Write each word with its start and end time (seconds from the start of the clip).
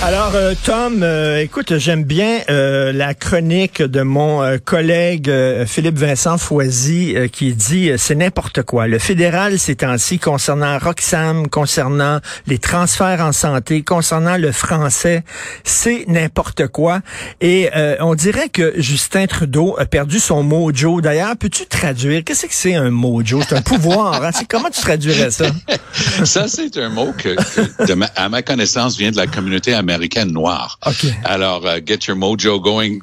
Alors, 0.00 0.36
euh, 0.36 0.54
Tom, 0.64 1.02
euh, 1.02 1.40
écoute, 1.40 1.76
j'aime 1.76 2.04
bien 2.04 2.38
euh, 2.50 2.92
la 2.92 3.14
chronique 3.14 3.82
de 3.82 4.02
mon 4.02 4.44
euh, 4.44 4.56
collègue 4.64 5.28
euh, 5.28 5.66
Philippe 5.66 5.98
Vincent 5.98 6.38
Foisy 6.38 7.16
qui 7.32 7.52
dit 7.52 7.90
c'est 7.98 8.14
n'importe 8.14 8.62
quoi. 8.62 8.86
Le 8.86 9.00
fédéral 9.00 9.58
ces 9.58 9.74
temps-ci 9.74 10.20
concernant 10.20 10.78
Roxham, 10.78 11.48
concernant 11.48 12.20
les 12.46 12.58
transferts 12.58 13.20
en 13.20 13.32
santé, 13.32 13.82
concernant 13.82 14.36
le 14.36 14.52
français, 14.52 15.24
c'est 15.64 16.04
n'importe 16.06 16.68
quoi. 16.68 17.00
Et 17.40 17.68
on 18.00 18.14
dirait 18.14 18.50
que 18.50 18.74
Justin 18.76 19.26
Trudeau 19.26 19.74
a 19.78 19.84
perdu 19.84 20.20
son 20.20 20.44
mojo. 20.44 21.00
D'ailleurs, 21.00 21.36
peux-tu 21.36 21.66
traduire? 21.66 22.22
Qu'est-ce 22.24 22.46
que 22.46 22.54
c'est 22.54 22.76
un 22.76 22.90
mojo? 22.90 23.40
C'est 23.48 23.56
un 23.56 23.62
pouvoir. 23.62 24.22
Hein? 24.22 24.30
Comment 24.48 24.70
tu 24.70 24.80
traduirais 24.80 25.32
ça? 25.32 25.46
Ça, 26.24 26.46
c'est 26.46 26.76
un 26.76 26.88
mot 26.88 27.12
que, 27.16 27.34
que 27.34 27.92
à 28.14 28.28
ma 28.28 28.42
connaissance, 28.42 28.96
vient 28.96 29.10
de 29.10 29.16
la 29.16 29.26
communauté 29.26 29.74
américaine 29.74 29.87
noire. 30.26 30.78
Okay. 30.86 31.14
Alors, 31.24 31.64
uh, 31.66 31.80
get 31.84 32.06
your 32.06 32.16
mojo 32.16 32.60
going. 32.60 32.98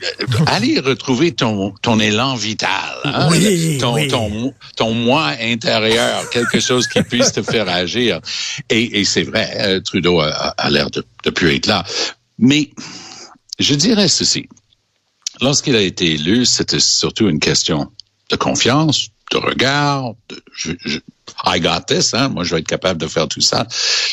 Allez 0.47 0.79
retrouver 0.79 1.33
ton, 1.33 1.73
ton 1.81 1.99
élan 1.99 2.35
vital. 2.35 2.95
Hein? 3.03 3.27
Oui, 3.31 3.77
ton, 3.79 3.93
oui. 3.95 4.07
Ton, 4.07 4.53
ton 4.75 4.93
moi 4.93 5.33
intérieur, 5.41 6.29
quelque 6.29 6.59
chose 6.59 6.87
qui 6.87 7.01
puisse 7.03 7.31
te 7.31 7.41
faire 7.41 7.67
agir. 7.69 8.19
Et, 8.69 8.99
et 8.99 9.05
c'est 9.05 9.23
vrai, 9.23 9.51
euh, 9.59 9.79
Trudeau 9.81 10.19
a, 10.19 10.29
a 10.29 10.69
l'air 10.69 10.89
de 10.89 11.05
ne 11.25 11.31
plus 11.31 11.55
être 11.55 11.67
là. 11.67 11.83
Mais 12.37 12.69
je 13.59 13.75
dirais 13.75 14.07
ceci. 14.07 14.47
Lorsqu'il 15.41 15.75
a 15.75 15.81
été 15.81 16.13
élu, 16.13 16.45
c'était 16.45 16.79
surtout 16.79 17.27
une 17.27 17.39
question 17.39 17.91
de 18.29 18.35
confiance, 18.35 19.09
de 19.31 19.37
regard, 19.37 20.13
de, 20.29 20.41
je, 20.53 20.71
je, 20.85 20.99
I 21.45 21.59
got 21.59 21.81
this, 21.87 22.13
hein, 22.13 22.29
moi 22.29 22.43
je 22.43 22.55
vais 22.55 22.61
être 22.61 22.67
capable 22.67 23.01
de 23.01 23.07
faire 23.07 23.27
tout 23.27 23.41
ça. 23.41 23.67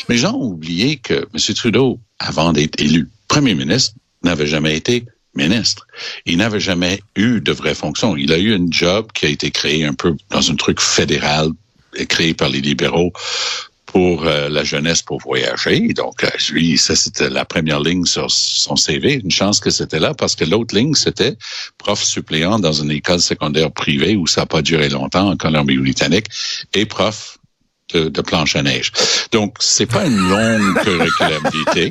Mais 0.09 0.17
j'ai 0.17 0.27
oublié 0.27 0.97
que 0.97 1.13
M. 1.13 1.55
Trudeau, 1.55 1.99
avant 2.23 2.53
d'être 2.53 2.79
élu 2.81 3.07
premier 3.27 3.55
ministre, 3.55 3.93
n'avait 4.23 4.47
jamais 4.47 4.75
été 4.77 5.05
ministre. 5.35 5.87
Il 6.25 6.37
n'avait 6.37 6.59
jamais 6.59 7.01
eu 7.15 7.41
de 7.41 7.51
vraie 7.51 7.75
fonction. 7.75 8.15
Il 8.15 8.31
a 8.31 8.37
eu 8.37 8.53
un 8.53 8.67
job 8.69 9.07
qui 9.13 9.25
a 9.25 9.29
été 9.29 9.51
créé 9.51 9.85
un 9.85 9.93
peu 9.93 10.15
dans 10.29 10.51
un 10.51 10.55
truc 10.55 10.79
fédéral 10.79 11.49
créé 12.07 12.33
par 12.33 12.49
les 12.49 12.61
libéraux 12.61 13.11
pour 13.85 14.25
euh, 14.25 14.49
la 14.49 14.63
jeunesse 14.63 15.03
pour 15.03 15.19
voyager. 15.19 15.93
Donc, 15.93 16.23
euh, 16.23 16.29
lui, 16.51 16.77
ça, 16.77 16.95
c'était 16.95 17.29
la 17.29 17.45
première 17.45 17.79
ligne 17.79 18.05
sur 18.05 18.29
son 18.31 18.75
CV. 18.75 19.21
Une 19.23 19.29
chance 19.29 19.59
que 19.59 19.69
c'était 19.69 19.99
là 19.99 20.15
parce 20.15 20.35
que 20.35 20.45
l'autre 20.45 20.75
ligne, 20.75 20.95
c'était 20.95 21.35
prof 21.77 22.01
suppléant 22.03 22.57
dans 22.57 22.73
une 22.73 22.89
école 22.89 23.19
secondaire 23.19 23.71
privée 23.71 24.15
où 24.15 24.25
ça 24.25 24.41
n'a 24.41 24.45
pas 24.47 24.63
duré 24.63 24.89
longtemps 24.89 25.29
en 25.29 25.37
Colombie-Britannique 25.37 26.27
et 26.73 26.85
prof 26.85 27.37
de, 27.93 28.09
de, 28.09 28.21
planche 28.21 28.55
à 28.55 28.63
neige. 28.63 28.91
Donc, 29.31 29.57
c'est 29.59 29.85
pas 29.85 30.05
une 30.05 30.17
longue 30.17 30.79
curriculabilité 30.83 31.89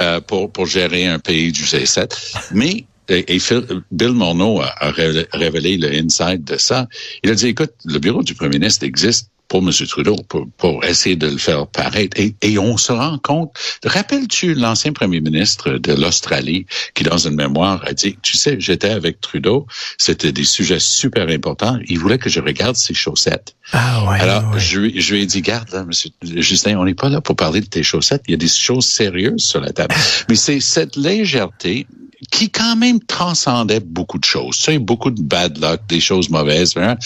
euh, 0.00 0.20
pour, 0.20 0.52
pour 0.52 0.66
gérer 0.66 1.06
un 1.06 1.18
pays 1.18 1.52
du 1.52 1.62
G7, 1.62 2.12
mais 2.52 2.84
et, 3.08 3.34
et 3.34 3.38
Phil, 3.38 3.64
Bill 3.90 4.12
Morneau 4.12 4.60
a, 4.60 4.74
a 4.80 4.90
révélé 4.90 5.78
le 5.78 5.88
inside 5.92 6.44
de 6.44 6.58
ça. 6.58 6.86
Il 7.22 7.30
a 7.30 7.34
dit, 7.34 7.48
écoute, 7.48 7.72
le 7.84 7.98
bureau 7.98 8.22
du 8.22 8.34
premier 8.34 8.58
ministre 8.58 8.84
existe 8.84 9.30
pour 9.48 9.62
M. 9.62 9.70
Trudeau, 9.86 10.16
pour, 10.28 10.46
pour, 10.56 10.84
essayer 10.84 11.16
de 11.16 11.26
le 11.26 11.38
faire 11.38 11.66
paraître. 11.66 12.18
Et, 12.20 12.34
et 12.42 12.58
on 12.58 12.76
se 12.76 12.92
rend 12.92 13.18
compte, 13.18 13.50
rappelles-tu 13.84 14.54
l'ancien 14.54 14.92
premier 14.92 15.20
ministre 15.20 15.72
de 15.72 15.94
l'Australie 15.94 16.66
qui, 16.94 17.04
dans 17.04 17.18
une 17.18 17.34
mémoire, 17.34 17.82
a 17.86 17.92
dit, 17.92 18.16
tu 18.22 18.36
sais, 18.36 18.56
j'étais 18.60 18.90
avec 18.90 19.20
Trudeau, 19.20 19.66
c'était 19.96 20.32
des 20.32 20.44
sujets 20.44 20.80
super 20.80 21.28
importants, 21.28 21.78
il 21.86 21.98
voulait 21.98 22.18
que 22.18 22.28
je 22.28 22.40
regarde 22.40 22.76
ses 22.76 22.94
chaussettes. 22.94 23.56
Ah 23.72 24.04
ouais, 24.08 24.20
Alors, 24.20 24.52
ouais. 24.52 24.60
Je, 24.60 24.90
je 24.94 25.14
lui 25.14 25.22
ai 25.22 25.26
dit, 25.26 25.40
garde, 25.42 25.70
là, 25.72 25.84
monsieur 25.84 26.10
Justin, 26.22 26.78
on 26.78 26.84
n'est 26.84 26.94
pas 26.94 27.08
là 27.08 27.20
pour 27.20 27.36
parler 27.36 27.60
de 27.60 27.66
tes 27.66 27.82
chaussettes, 27.82 28.22
il 28.28 28.32
y 28.32 28.34
a 28.34 28.38
des 28.38 28.48
choses 28.48 28.86
sérieuses 28.86 29.42
sur 29.42 29.60
la 29.60 29.72
table. 29.72 29.94
Mais 30.28 30.36
c'est 30.36 30.60
cette 30.60 30.96
légèreté 30.96 31.86
qui 32.30 32.50
quand 32.50 32.76
même 32.76 33.00
transcendait 33.00 33.80
beaucoup 33.80 34.18
de 34.18 34.24
choses. 34.24 34.56
Sais, 34.56 34.78
beaucoup 34.78 35.10
de 35.10 35.22
bad 35.22 35.58
luck, 35.58 35.80
des 35.88 36.00
choses 36.00 36.30
mauvaises. 36.30 36.76
Hein? 36.76 36.96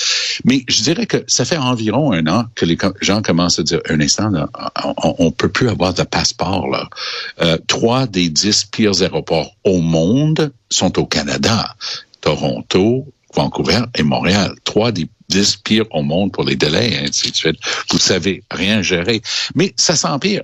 Mais 0.44 0.64
je 0.68 0.82
dirais 0.82 1.06
que 1.06 1.22
ça 1.26 1.44
fait 1.44 1.58
environ 1.58 2.12
un 2.12 2.26
an 2.26 2.44
que 2.54 2.64
les 2.64 2.78
gens 3.00 3.22
commencent 3.22 3.58
à 3.58 3.62
dire, 3.62 3.80
un 3.88 4.00
instant, 4.00 4.30
on, 4.84 5.14
on 5.18 5.30
peut 5.30 5.48
plus 5.48 5.68
avoir 5.68 5.94
de 5.94 6.02
passeport. 6.02 6.68
Là. 6.68 6.88
Euh, 7.42 7.58
trois 7.66 8.06
des 8.06 8.28
dix 8.28 8.64
pires 8.64 9.02
aéroports 9.02 9.54
au 9.64 9.80
monde 9.80 10.52
sont 10.70 10.98
au 10.98 11.06
Canada. 11.06 11.74
Toronto, 12.20 13.06
Vancouver 13.34 13.80
et 13.96 14.02
Montréal. 14.02 14.54
Trois 14.64 14.92
des 14.92 15.08
dix 15.28 15.56
pires 15.56 15.86
au 15.90 16.02
monde 16.02 16.32
pour 16.32 16.44
les 16.44 16.56
délais, 16.56 17.00
ainsi 17.04 17.30
de 17.30 17.36
suite. 17.36 17.56
Vous 17.90 17.98
savez 17.98 18.42
rien 18.50 18.82
gérer. 18.82 19.22
Mais 19.54 19.74
ça 19.76 19.96
s'empire. 19.96 20.42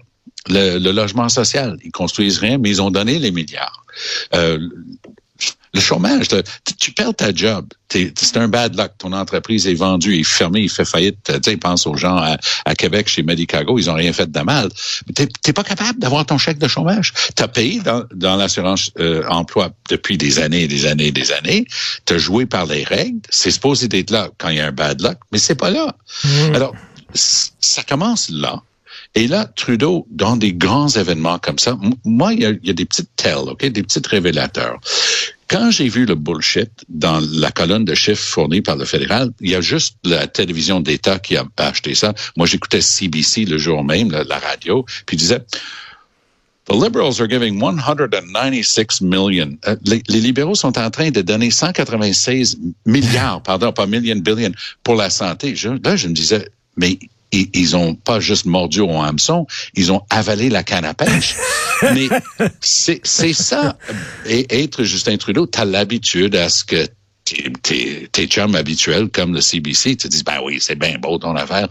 Le, 0.49 0.79
le, 0.79 0.93
logement 0.93 1.29
social, 1.29 1.79
ils 1.85 1.93
construisent 1.93 2.39
rien, 2.39 2.59
mais 2.59 2.71
ils 2.71 2.83
ont 2.83 2.91
donné 2.91 3.19
les 3.19 3.31
milliards. 3.31 3.85
Euh, 4.35 4.59
le 5.75 5.81
chômage, 5.81 6.29
tu, 6.29 6.75
tu 6.75 6.93
perds 6.93 7.15
ta 7.15 7.33
job. 7.33 7.67
C'est 7.91 8.37
un 8.37 8.49
bad 8.49 8.77
luck. 8.77 8.93
Ton 8.99 9.13
entreprise 9.13 9.67
est 9.67 9.75
vendue, 9.75 10.19
est 10.19 10.25
fermée, 10.25 10.63
il 10.63 10.71
fait 10.71 10.85
faillite. 10.85 11.41
Tu 11.43 11.57
pense 11.57 11.87
aux 11.87 11.97
gens 11.97 12.17
à, 12.17 12.37
à, 12.65 12.75
Québec, 12.75 13.09
chez 13.09 13.23
Medicago, 13.23 13.79
ils 13.79 13.91
ont 13.91 13.95
rien 13.95 14.13
fait 14.13 14.31
de 14.31 14.41
mal. 14.41 14.71
Tu 15.15 15.23
n'es 15.47 15.53
pas 15.53 15.65
capable 15.65 15.99
d'avoir 15.99 16.27
ton 16.27 16.39
chèque 16.39 16.59
de 16.59 16.69
chômage. 16.69 17.13
Tu 17.37 17.43
as 17.43 17.49
payé 17.49 17.81
dans, 17.81 18.05
dans 18.15 18.37
l'assurance 18.37 18.91
euh, 18.99 19.25
emploi 19.29 19.71
depuis 19.91 20.19
des 20.19 20.39
années 20.39 20.63
et 20.63 20.69
des 20.69 20.87
années 20.87 21.09
et 21.09 21.13
des 21.13 21.33
années. 21.33 21.67
Tu 22.07 22.15
as 22.15 22.19
joué 22.19 22.47
par 22.47 22.67
les 22.67 22.85
règles. 22.85 23.21
C'est 23.31 23.51
supposé 23.51 23.89
d'être 23.89 24.11
là 24.11 24.31
quand 24.39 24.49
il 24.49 24.57
y 24.57 24.61
a 24.61 24.67
un 24.67 24.73
bad 24.73 25.01
luck, 25.03 25.19
mais 25.33 25.39
c'est 25.39 25.55
pas 25.55 25.71
là. 25.71 25.95
Mmh. 26.25 26.55
Alors, 26.55 26.75
ça 27.15 27.83
commence 27.85 28.29
là. 28.31 28.63
Et 29.15 29.27
là, 29.27 29.47
Trudeau, 29.57 30.07
dans 30.11 30.37
des 30.37 30.53
grands 30.53 30.89
événements 30.89 31.39
comme 31.39 31.59
ça, 31.59 31.79
moi, 32.05 32.35
il 32.35 32.41
y 32.41 32.71
a, 32.71 32.73
des 32.73 32.85
petites 32.85 33.11
telles, 33.17 33.37
ok, 33.37 33.67
des 33.67 33.83
petites 33.83 34.07
révélateurs. 34.07 34.79
Quand 35.49 35.71
j'ai 35.71 35.89
vu 35.89 36.05
le 36.05 36.15
bullshit 36.15 36.71
dans 36.91 37.21
la 37.33 37.51
colonne 37.51 37.87
de 37.87 37.95
chiffres 37.95 38.23
fournie 38.23 38.61
par 38.61 38.77
le 38.77 38.85
fédéral, 38.85 39.31
il 39.41 39.51
y 39.51 39.55
a 39.55 39.63
juste 39.63 39.97
la 40.05 40.27
télévision 40.27 40.81
d'État 40.81 41.19
qui 41.19 41.37
a 41.37 41.47
acheté 41.57 41.95
ça. 41.95 42.13
Moi, 42.37 42.47
j'écoutais 42.47 42.83
CBC 42.83 43.47
le 43.47 43.57
jour 43.57 43.83
même, 43.83 44.11
la, 44.11 44.39
radio, 44.39 44.85
puis 45.07 45.17
disait 45.17 45.41
The 46.67 46.75
liberals 46.75 47.19
are 47.19 47.27
giving 47.27 47.59
196 47.59 49.01
million. 49.01 49.57
Euh, 49.67 49.77
les, 49.87 50.03
libéraux 50.21 50.55
sont 50.55 50.79
en 50.79 50.91
train 50.91 51.11
de 51.11 51.23
donner 51.23 51.51
196 51.51 52.59
milliards, 52.85 53.43
pardon, 53.43 53.73
pas 53.73 53.87
million, 53.87 54.17
billion, 54.17 54.53
pour 54.85 54.97
la 54.97 55.09
santé. 55.09 55.55
Là, 55.83 55.97
je 55.97 56.09
me 56.09 56.13
disais, 56.13 56.47
mais 56.77 56.99
ils, 57.33 57.49
ils 57.53 57.77
ont 57.77 57.95
pas 57.95 58.21
juste 58.21 58.47
mordu 58.47 58.81
au 58.81 59.01
hameçon, 59.01 59.47
ils 59.75 59.93
ont 59.93 60.03
avalé 60.11 60.49
la 60.49 60.63
canne 60.63 60.85
à 60.85 60.95
pêche. 60.95 61.35
Mais 61.95 62.09
c'est 62.61 63.33
ça. 63.33 63.79
Et 64.27 64.63
être 64.63 64.85
Justin 64.85 65.17
Trudeau, 65.17 65.47
tu 65.47 65.59
as 65.61 65.65
l'habitude 65.65 66.35
à 66.35 66.49
ce 66.49 66.65
que 66.65 66.87
tes, 67.63 68.09
tes 68.11 68.27
chums 68.27 68.55
habituels 68.55 69.09
comme 69.09 69.35
le 69.35 69.41
CBC 69.41 69.97
te 69.97 70.09
disent, 70.09 70.25
ben 70.25 70.41
oui, 70.43 70.59
c'est 70.61 70.79
bien 70.79 70.99
beau 70.99 71.19
ton 71.19 71.37
affaire. 71.37 71.69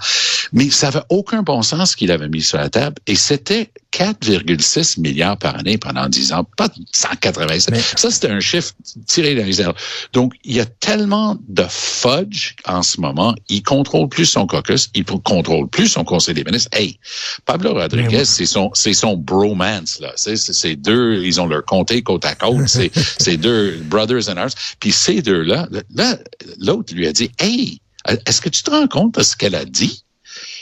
Mais 0.53 0.69
ça 0.69 0.87
n'avait 0.87 1.05
aucun 1.09 1.41
bon 1.41 1.61
sens 1.61 1.95
qu'il 1.95 2.11
avait 2.11 2.29
mis 2.29 2.41
sur 2.41 2.57
la 2.57 2.69
table. 2.69 2.97
Et 3.07 3.15
c'était 3.15 3.71
4,6 3.97 4.99
milliards 4.99 5.37
par 5.37 5.57
année 5.57 5.79
pendant 5.79 6.07
10 6.07 6.33
ans, 6.33 6.43
pas 6.55 6.69
187. 6.91 7.71
Mais... 7.71 7.81
Ça, 7.95 8.11
c'était 8.11 8.29
un 8.29 8.39
chiffre 8.39 8.73
tiré 9.07 9.33
dans 9.33 9.43
les 9.43 9.59
airs. 9.59 9.73
Donc, 10.13 10.33
il 10.43 10.55
y 10.55 10.59
a 10.59 10.65
tellement 10.65 11.35
de 11.47 11.65
fudge 11.67 12.53
en 12.65 12.83
ce 12.83 13.01
moment. 13.01 13.33
Il 13.49 13.63
contrôle 13.63 14.07
plus 14.07 14.25
son 14.25 14.45
caucus, 14.45 14.89
il 14.93 15.03
contrôle 15.03 15.67
plus 15.67 15.87
son 15.87 16.03
conseil 16.03 16.35
des 16.35 16.43
ministres. 16.43 16.69
Hey, 16.73 16.99
Pablo 17.45 17.73
Rodriguez, 17.73 18.19
oui. 18.19 18.25
c'est 18.25 18.45
son, 18.45 18.69
c'est 18.75 18.93
son 18.93 19.17
bromance, 19.17 19.99
là. 19.99 20.13
C'est, 20.15 20.37
c'est 20.37 20.75
deux, 20.75 21.23
ils 21.23 21.41
ont 21.41 21.47
leur 21.47 21.65
comté 21.65 22.03
côte 22.03 22.25
à 22.25 22.35
côte. 22.35 22.57
c'est, 22.67 22.91
c'est 23.19 23.37
deux 23.37 23.77
brothers 23.85 24.29
and 24.29 24.37
ours. 24.37 24.53
Puis 24.79 24.91
ces 24.91 25.23
deux-là, 25.23 25.67
là, 25.95 26.17
l'autre 26.59 26.93
lui 26.93 27.07
a 27.07 27.13
dit, 27.13 27.31
hey, 27.39 27.81
est-ce 28.27 28.41
que 28.41 28.49
tu 28.49 28.61
te 28.61 28.69
rends 28.69 28.87
compte 28.87 29.15
de 29.15 29.23
ce 29.23 29.35
qu'elle 29.35 29.55
a 29.55 29.65
dit? 29.65 30.03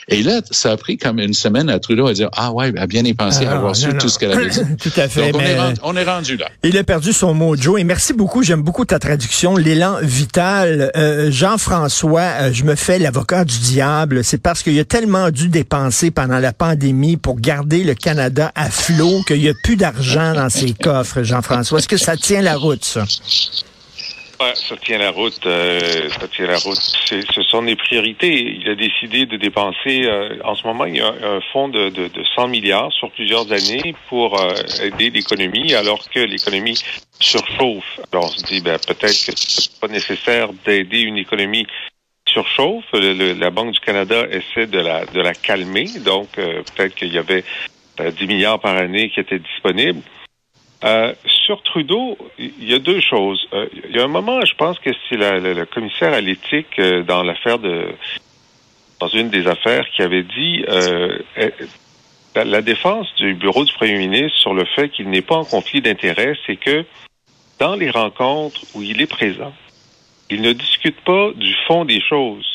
Et 0.08 0.22
là, 0.22 0.42
ça 0.52 0.72
a 0.72 0.78
pris 0.78 0.98
comme 0.98 1.20
une 1.20 1.34
semaine 1.34 1.68
à 1.70 1.80
Trudeau 1.80 2.06
à 2.08 2.14
dire 2.14 2.30
Ah 2.34 2.52
ouais, 2.52 2.72
à 2.78 2.86
bien 2.86 3.04
y 3.04 3.14
penser, 3.14 3.46
à 3.46 3.54
avoir 3.54 3.70
non, 3.70 3.74
su 3.74 3.88
non. 3.88 3.98
tout 3.98 4.08
ce 4.08 4.20
qu'elle 4.20 4.32
avait 4.34 4.50
dit. 4.50 4.60
tout 4.80 4.92
à 4.98 5.08
fait. 5.08 5.32
Donc, 5.32 5.42
on, 5.42 5.44
mais... 5.44 5.52
est 5.52 5.60
rendu, 5.60 5.80
on, 5.82 5.96
est 5.96 6.04
rendu, 6.04 6.38
là. 6.38 6.48
Il 6.64 6.78
a 6.78 6.84
perdu 6.84 7.12
son 7.12 7.34
mojo. 7.34 7.78
Et 7.78 7.84
merci 7.84 8.14
beaucoup. 8.14 8.44
J'aime 8.44 8.62
beaucoup 8.62 8.86
ta 8.86 9.00
traduction, 9.00 9.58
l'élan 9.58 9.98
vital. 10.04 10.92
Euh, 10.96 11.32
Jean-François, 11.32 12.22
euh, 12.22 12.54
je 12.54 12.64
me 12.66 12.76
fais 12.76 13.00
l'avocat 13.00 13.46
du 13.46 13.58
diable. 13.58 14.24
C'est 14.24 14.42
parce 14.42 14.62
qu'il 14.62 14.80
a 14.80 14.86
tellement 14.86 15.32
dû 15.32 15.50
dépenser 15.50 16.12
pendant 16.12 16.38
la 16.38 16.54
pandémie 16.54 17.18
pour 17.18 17.40
garder 17.40 17.84
le 17.84 17.96
Canada 17.96 18.52
à 18.54 18.70
flot 18.70 19.24
qu'il 19.26 19.40
n'y 19.40 19.50
a 19.50 19.54
plus 19.64 19.76
d'argent 19.76 20.34
dans 20.36 20.50
ses 20.50 20.74
coffres, 20.84 21.24
Jean-François. 21.24 21.80
Est-ce 21.80 21.88
que 21.88 21.98
ça 21.98 22.16
tient 22.16 22.42
la 22.42 22.58
route, 22.58 22.86
ça? 22.86 23.06
Ça 24.38 24.76
tient 24.78 24.98
la 24.98 25.12
route. 25.12 25.46
Euh, 25.46 26.10
ça 26.10 26.28
tient 26.28 26.48
la 26.48 26.58
route. 26.58 26.78
Ce 26.78 27.42
sont 27.44 27.64
des 27.64 27.76
priorités. 27.76 28.58
Il 28.60 28.70
a 28.70 28.76
décidé 28.76 29.26
de 29.26 29.38
dépenser. 29.38 30.04
Euh, 30.04 30.38
en 30.44 30.56
ce 30.56 30.68
moment, 30.68 30.86
il 30.86 30.98
y 30.98 31.02
a 31.02 31.08
un, 31.08 31.40
fonds 31.54 31.70
de, 31.70 31.90
de, 31.90 32.08
de, 32.08 32.24
100 32.36 32.50
milliards 32.50 32.92
sur 32.92 33.12
plusieurs 33.12 33.50
années 33.52 33.96
pour 34.10 34.40
euh, 34.40 34.54
aider 34.84 35.10
l'économie, 35.10 35.74
alors 35.74 36.10
que 36.10 36.20
l'économie 36.20 36.78
surchauffe. 37.20 38.00
Alors, 38.12 38.26
on 38.26 38.30
se 38.30 38.44
dit, 38.44 38.62
ben, 38.62 38.78
peut-être 38.78 39.26
que 39.26 39.32
c'est 39.36 39.80
pas 39.80 39.88
nécessaire 39.88 40.50
d'aider 40.66 41.00
une 41.00 41.18
économie 41.18 41.66
surchauffe. 42.28 42.92
la 42.94 43.50
Banque 43.52 43.72
du 43.72 43.80
Canada 43.80 44.26
essaie 44.30 44.68
de 44.68 44.80
la, 44.80 45.06
de 45.06 45.22
la 45.22 45.34
calmer. 45.34 45.88
Donc, 46.04 46.32
peut-être 46.34 46.96
qu'il 46.96 47.14
y 47.14 47.18
avait 47.18 47.46
10 48.00 48.28
milliards 48.28 48.60
par 48.60 48.76
année 48.76 49.10
qui 49.10 49.22
étaient 49.22 49.40
disponibles. 49.40 50.02
Euh, 50.86 51.14
sur 51.26 51.64
Trudeau, 51.64 52.16
il 52.38 52.70
y 52.70 52.74
a 52.76 52.80
deux 52.80 53.02
choses. 53.02 53.48
Euh, 53.54 53.68
il 53.90 53.96
y 53.96 54.00
a 54.00 54.04
un 54.04 54.08
moment, 54.08 54.40
je 54.46 54.54
pense 54.54 54.78
que 54.78 54.92
c'est 55.10 55.18
le 55.18 55.66
commissaire 55.66 56.14
à 56.14 56.22
l'éthique 56.22 56.78
euh, 56.78 57.02
dans 57.04 57.24
l'affaire 57.24 57.58
de 57.58 57.88
dans 59.00 59.08
une 59.10 59.30
des 59.30 59.48
affaires 59.48 59.86
qui 59.94 60.02
avait 60.04 60.24
dit 60.24 60.64
la, 62.36 62.46
la, 62.46 62.62
défense 62.62 63.14
du 63.18 63.34
bureau 63.34 63.66
du 63.66 63.74
premier 63.74 63.98
ministre 63.98 64.40
sur 64.40 64.54
le 64.54 64.64
fait 64.64 64.88
qu'il 64.88 65.10
n'est 65.10 65.22
pas 65.22 65.36
en 65.36 65.44
conflit 65.44 65.82
d'intérêts, 65.82 66.38
c'est 66.46 66.56
que 66.56 66.86
dans 67.60 67.76
les 67.76 67.90
rencontres 67.90 68.62
où 68.74 68.82
il 68.82 69.02
est 69.02 69.08
présent, 69.08 69.54
il 70.30 70.42
ne 70.42 70.54
discute 70.54 71.00
pas 71.02 71.32
du 71.36 71.54
fond 71.68 71.84
des 71.84 72.00
choses. 72.00 72.48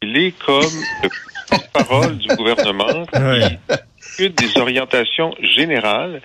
Il 0.00 0.16
est 0.16 0.38
comme 0.38 0.62
le 1.02 1.08
porte-parole 1.50 2.18
du 2.18 2.28
gouvernement 2.28 3.04
qui 3.12 3.58
discute 3.96 4.38
des 4.38 4.60
orientations 4.60 5.34
générales 5.40 6.22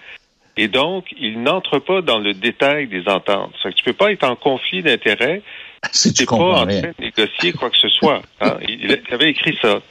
et 0.55 0.67
donc, 0.67 1.05
il 1.17 1.41
n'entre 1.41 1.79
pas 1.79 2.01
dans 2.01 2.19
le 2.19 2.33
détail 2.33 2.87
des 2.87 3.07
ententes. 3.07 3.53
Tu 3.75 3.83
peux 3.83 3.93
pas 3.93 4.11
être 4.11 4.23
en 4.23 4.35
conflit 4.35 4.83
d'intérêts 4.83 5.41
si 5.91 6.13
tu 6.13 6.25
pas 6.25 6.35
en 6.35 6.65
train 6.65 6.81
de 6.81 6.93
négocier 6.99 7.53
quoi 7.53 7.69
que 7.69 7.77
ce 7.77 7.89
soit. 7.89 8.21
Hein. 8.39 8.57
Il, 8.67 8.99
avait 9.11 9.29
écrit 9.29 9.57
ça. 9.61 9.81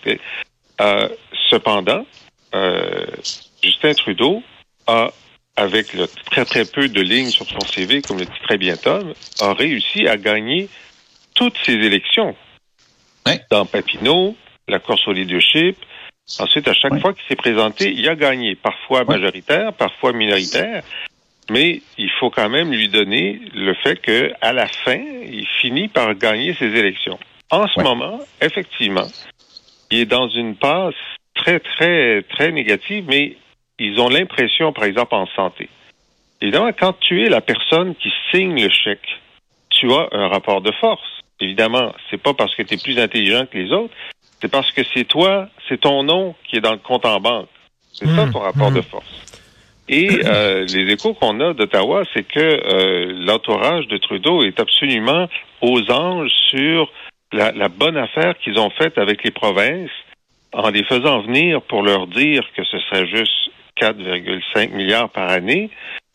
Euh, 0.81 1.09
cependant, 1.51 2.07
euh, 2.55 3.07
Justin 3.63 3.95
Trudeau 3.95 4.43
a, 4.87 5.11
avec 5.57 5.93
le 5.95 6.07
très 6.31 6.45
très 6.45 6.65
peu 6.65 6.89
de 6.89 7.01
lignes 7.01 7.31
sur 7.31 7.47
son 7.47 7.61
CV, 7.61 8.01
comme 8.01 8.19
le 8.19 8.25
dit 8.25 8.41
très 8.45 8.57
bien 8.57 8.77
Tom, 8.77 9.13
a 9.41 9.53
réussi 9.53 10.07
à 10.07 10.17
gagner 10.17 10.69
toutes 11.35 11.57
ses 11.65 11.75
élections. 11.75 12.35
Dans 13.51 13.67
Papineau, 13.67 14.37
la 14.67 14.79
course 14.79 15.07
au 15.07 15.13
leadership, 15.13 15.77
Ensuite, 16.39 16.69
à 16.69 16.73
chaque 16.73 16.99
fois 17.01 17.13
qu'il 17.13 17.25
s'est 17.29 17.37
présenté, 17.37 17.93
il 17.93 18.09
a 18.09 18.15
gagné, 18.15 18.55
parfois 18.55 19.05
majoritaire, 19.05 19.73
parfois 19.73 20.13
minoritaire, 20.13 20.83
mais 21.51 21.83
il 21.99 22.11
faut 22.19 22.31
quand 22.31 22.49
même 22.49 22.71
lui 22.71 22.89
donner 22.89 23.41
le 23.55 23.75
fait 23.75 24.01
que 24.01 24.33
à 24.41 24.53
la 24.53 24.67
fin, 24.67 25.01
il 25.25 25.47
finit 25.61 25.89
par 25.89 26.15
gagner 26.15 26.55
ses 26.55 26.67
élections. 26.67 27.19
En 27.51 27.67
ce 27.67 27.81
moment, 27.81 28.21
effectivement, 28.41 29.07
il 29.91 30.01
est 30.01 30.07
dans 30.07 30.29
une 30.29 30.57
passe 30.57 30.95
très, 31.35 31.61
très, 31.61 32.23
très 32.23 32.51
négative, 32.53 33.05
mais 33.09 33.37
ils 33.79 34.01
ont 34.01 34.09
l'impression, 34.09 34.73
par 34.73 34.85
exemple, 34.85 35.15
en 35.15 35.27
santé. 35.37 35.69
Évidemment, 36.41 36.71
quand 36.73 36.99
tu 37.01 37.25
es 37.25 37.29
la 37.29 37.41
personne 37.41 37.95
qui 37.97 38.11
signe 38.31 38.63
le 38.63 38.71
chèque, 38.71 39.21
tu 39.71 39.93
as 39.93 40.09
un 40.13 40.29
rapport 40.29 40.61
de 40.61 40.73
force. 40.73 41.21
Évidemment, 41.41 41.93
c'est 42.11 42.23
pas 42.23 42.35
parce 42.35 42.55
que 42.55 42.63
tu 42.63 42.75
es 42.75 42.77
plus 42.79 42.99
intelligent 42.99 43.47
que 43.47 43.59
les 43.59 43.73
autres, 43.73 43.95
c'est 44.43 44.51
parce 44.51 44.73
que 44.73 44.83
c'est 44.93 45.05
toi, 45.05 45.49
c'est 45.69 45.81
ton 45.81 46.03
nom 46.03 46.35
qui 46.49 46.57
est 46.57 46.61
dans 46.61 46.73
le 46.73 46.79
compte 46.79 47.07
en 47.07 47.21
banque. 47.21 47.49
C'est 47.93 48.09
ça 48.09 48.27
ton 48.33 48.41
rapport 48.41 48.73
de 48.73 48.81
hmm. 48.81 48.85
force. 48.85 49.43
Et 49.89 50.09
euh, 50.25 50.65
les 50.75 50.93
échos 50.93 51.15
qu'on 51.15 51.39
a 51.41 51.55
d'Ottawa, 51.55 52.03
c'est 52.13 52.27
que 52.27 52.41
euh, 52.41 53.13
l'entourage 53.25 53.87
de 53.87 53.99
Trudeau 53.99 54.43
est 54.43 54.59
absolument 54.59 55.29
aux 55.61 55.91
anges 55.93 56.33
sur 56.51 56.91
la, 57.33 57.53
la 57.53 57.69
bonne 57.69 57.97
affaire 57.97 58.37
qu'ils 58.39 58.59
ont 58.59 58.71
faite 58.71 58.99
avec 58.99 59.23
les 59.23 59.31
provinces 59.31 59.91
en 60.53 60.71
les 60.71 60.83
faisant 60.85 61.21
venir 61.21 61.63
pour 61.63 61.83
leur 61.83 62.09
dire 62.09 62.43
que 62.57 62.65
ce 62.65 62.79
serait 62.81 63.07
juste 63.07 63.51
4,5 63.81 64.71
milliards 64.73 65.09
par 65.09 65.31
année. 65.31 65.71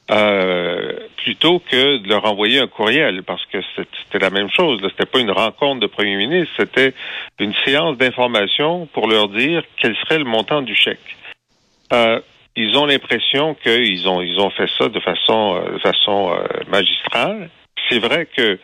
Euh, 0.09 1.07
plutôt 1.17 1.59
que 1.59 1.97
de 1.97 2.07
leur 2.07 2.23
envoyer 2.23 2.59
un 2.59 2.67
courriel, 2.67 3.23
parce 3.23 3.45
que 3.47 3.57
c'était 3.75 4.19
la 4.19 4.29
même 4.29 4.49
chose. 4.49 4.79
C'était 4.91 5.05
pas 5.05 5.19
une 5.19 5.31
rencontre 5.31 5.81
de 5.81 5.87
premier 5.87 6.15
ministre, 6.15 6.53
c'était 6.57 6.93
une 7.39 7.53
séance 7.65 7.97
d'information 7.97 8.85
pour 8.93 9.09
leur 9.09 9.27
dire 9.27 9.63
quel 9.75 9.93
serait 9.97 10.19
le 10.19 10.23
montant 10.23 10.61
du 10.61 10.73
chèque. 10.73 11.17
Euh, 11.91 12.21
ils 12.55 12.77
ont 12.77 12.85
l'impression 12.85 13.55
qu'ils 13.55 14.07
ont 14.07 14.21
ils 14.21 14.39
ont 14.39 14.49
fait 14.49 14.69
ça 14.77 14.87
de 14.87 14.99
façon 15.01 15.61
euh, 15.61 15.73
de 15.73 15.79
façon 15.79 16.33
euh, 16.33 16.63
magistrale. 16.69 17.49
C'est 17.89 17.99
vrai 17.99 18.25
que 18.25 18.57